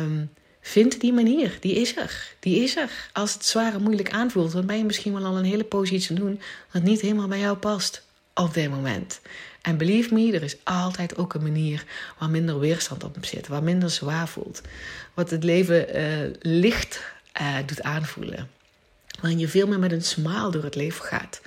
Um, 0.00 0.30
vind 0.60 1.00
die 1.00 1.12
manier. 1.12 1.56
Die 1.60 1.74
is 1.74 1.96
er. 1.96 2.34
Die 2.40 2.62
is 2.62 2.76
er. 2.76 2.90
Als 3.12 3.34
het 3.34 3.44
zwaar 3.44 3.74
en 3.74 3.82
moeilijk 3.82 4.12
aanvoelt, 4.12 4.52
dan 4.52 4.66
ben 4.66 4.78
je 4.78 4.84
misschien 4.84 5.12
wel 5.12 5.24
al 5.24 5.36
een 5.36 5.44
hele 5.44 5.64
positie 5.64 6.16
doen 6.16 6.40
wat 6.72 6.82
niet 6.82 7.00
helemaal 7.00 7.28
bij 7.28 7.38
jou 7.38 7.56
past 7.56 8.02
op 8.34 8.54
dit 8.54 8.70
moment. 8.70 9.20
En 9.62 9.76
believe 9.76 10.14
me, 10.14 10.32
er 10.32 10.42
is 10.42 10.56
altijd 10.64 11.16
ook 11.16 11.34
een 11.34 11.42
manier 11.42 11.84
waar 12.18 12.30
minder 12.30 12.58
weerstand 12.58 13.04
op 13.04 13.16
zit, 13.20 13.48
waar 13.48 13.62
minder 13.62 13.90
zwaar 13.90 14.28
voelt. 14.28 14.60
Wat 15.14 15.30
het 15.30 15.44
leven 15.44 15.96
uh, 15.96 16.30
licht 16.40 17.00
uh, 17.40 17.56
doet 17.66 17.82
aanvoelen. 17.82 18.50
Waarin 19.20 19.38
je 19.38 19.48
veel 19.48 19.66
meer 19.66 19.78
met 19.78 19.92
een 19.92 20.02
smile 20.02 20.50
door 20.50 20.64
het 20.64 20.74
leven 20.74 21.04
gaat. 21.04 21.40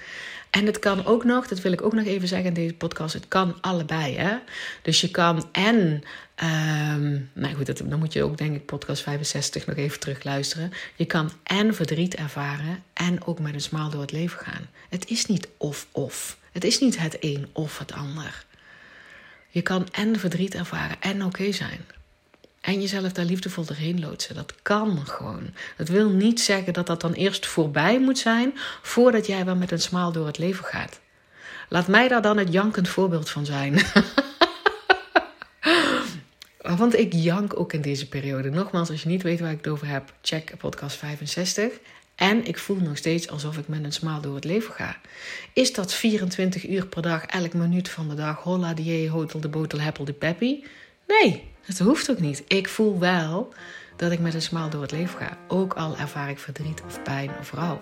En 0.49 0.65
het 0.65 0.79
kan 0.79 1.05
ook 1.05 1.23
nog, 1.23 1.47
dat 1.47 1.61
wil 1.61 1.71
ik 1.71 1.81
ook 1.81 1.93
nog 1.93 2.05
even 2.05 2.27
zeggen 2.27 2.47
in 2.47 2.53
deze 2.53 2.73
podcast, 2.73 3.13
het 3.13 3.27
kan 3.27 3.57
allebei. 3.61 4.17
Hè? 4.17 4.37
Dus 4.81 5.01
je 5.01 5.11
kan 5.11 5.49
en, 5.51 6.03
um, 6.43 7.29
nou 7.33 7.55
goed, 7.55 7.65
dat, 7.65 7.81
dan 7.85 7.99
moet 7.99 8.13
je 8.13 8.23
ook 8.23 8.37
denk 8.37 8.55
ik 8.55 8.65
podcast 8.65 9.01
65 9.01 9.65
nog 9.65 9.75
even 9.75 9.99
terug 9.99 10.23
luisteren. 10.23 10.71
Je 10.95 11.05
kan 11.05 11.31
en 11.43 11.73
verdriet 11.73 12.15
ervaren 12.15 12.83
en 12.93 13.25
ook 13.25 13.39
met 13.39 13.53
een 13.53 13.61
smaal 13.61 13.89
door 13.89 14.01
het 14.01 14.11
leven 14.11 14.39
gaan. 14.39 14.67
Het 14.89 15.09
is 15.09 15.25
niet 15.25 15.47
of-of. 15.57 16.37
Het 16.51 16.63
is 16.63 16.79
niet 16.79 16.99
het 16.99 17.17
een 17.19 17.49
of 17.53 17.77
het 17.77 17.91
ander. 17.91 18.45
Je 19.49 19.61
kan 19.61 19.87
en 19.91 20.19
verdriet 20.19 20.55
ervaren 20.55 21.01
en 21.01 21.25
oké 21.25 21.51
zijn. 21.51 21.85
En 22.61 22.81
jezelf 22.81 23.11
daar 23.11 23.25
liefdevol 23.25 23.65
doorheen 23.65 23.99
loodsen. 23.99 24.35
Dat 24.35 24.53
kan 24.61 25.07
gewoon. 25.07 25.53
Dat 25.77 25.87
wil 25.87 26.09
niet 26.09 26.41
zeggen 26.41 26.73
dat 26.73 26.87
dat 26.87 27.01
dan 27.01 27.13
eerst 27.13 27.45
voorbij 27.45 27.99
moet 27.99 28.17
zijn 28.17 28.53
voordat 28.81 29.27
jij 29.27 29.45
wel 29.45 29.55
met 29.55 29.71
een 29.71 29.81
smaal 29.81 30.11
door 30.11 30.25
het 30.25 30.37
leven 30.37 30.65
gaat. 30.65 30.99
Laat 31.69 31.87
mij 31.87 32.07
daar 32.07 32.21
dan 32.21 32.37
het 32.37 32.53
jankend 32.53 32.89
voorbeeld 32.89 33.29
van 33.29 33.45
zijn. 33.45 33.79
Want 36.77 36.97
ik 36.97 37.13
jank 37.13 37.59
ook 37.59 37.73
in 37.73 37.81
deze 37.81 38.07
periode. 38.07 38.49
Nogmaals, 38.49 38.89
als 38.89 39.03
je 39.03 39.09
niet 39.09 39.23
weet 39.23 39.39
waar 39.39 39.51
ik 39.51 39.57
het 39.57 39.67
over 39.67 39.87
heb, 39.87 40.13
check 40.21 40.57
podcast 40.57 40.95
65. 40.95 41.79
En 42.15 42.45
ik 42.45 42.57
voel 42.57 42.77
nog 42.77 42.97
steeds 42.97 43.29
alsof 43.29 43.57
ik 43.57 43.67
met 43.67 43.83
een 43.83 43.91
smaal 43.91 44.21
door 44.21 44.35
het 44.35 44.43
leven 44.43 44.73
ga. 44.73 44.97
Is 45.53 45.73
dat 45.73 45.93
24 45.93 46.67
uur 46.67 46.87
per 46.87 47.01
dag, 47.01 47.25
elk 47.25 47.53
minuut 47.53 47.89
van 47.89 48.09
de 48.09 48.15
dag, 48.15 48.43
holla 48.43 48.73
die 48.73 49.09
hotel 49.09 49.39
de 49.39 49.49
botel, 49.49 49.79
heppel 49.79 50.05
de 50.05 50.13
peppy? 50.13 50.63
Nee, 51.09 51.43
dat 51.67 51.77
hoeft 51.77 52.11
ook 52.11 52.19
niet. 52.19 52.43
Ik 52.47 52.69
voel 52.69 52.99
wel 52.99 53.53
dat 53.95 54.11
ik 54.11 54.19
met 54.19 54.33
een 54.33 54.41
smaal 54.41 54.69
door 54.69 54.81
het 54.81 54.91
leven 54.91 55.19
ga. 55.19 55.37
Ook 55.47 55.73
al 55.73 55.97
ervaar 55.97 56.29
ik 56.29 56.39
verdriet 56.39 56.81
of 56.87 57.03
pijn 57.03 57.31
of 57.39 57.51
rouw. 57.51 57.81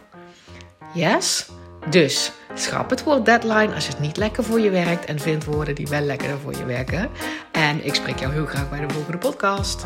Yes? 0.93 1.49
Dus 1.89 2.31
schrap 2.53 2.89
het 2.89 3.03
woord 3.03 3.25
deadline 3.25 3.73
als 3.73 3.87
het 3.87 3.99
niet 3.99 4.17
lekker 4.17 4.43
voor 4.43 4.59
je 4.59 4.69
werkt 4.69 5.05
en 5.05 5.19
vind 5.19 5.45
woorden 5.45 5.75
die 5.75 5.87
wel 5.87 6.01
lekker 6.01 6.37
voor 6.39 6.55
je 6.55 6.65
werken. 6.65 7.09
En 7.51 7.85
ik 7.85 7.95
spreek 7.95 8.19
jou 8.19 8.33
heel 8.33 8.45
graag 8.45 8.69
bij 8.69 8.87
de 8.87 8.93
volgende 8.93 9.17
podcast. 9.17 9.85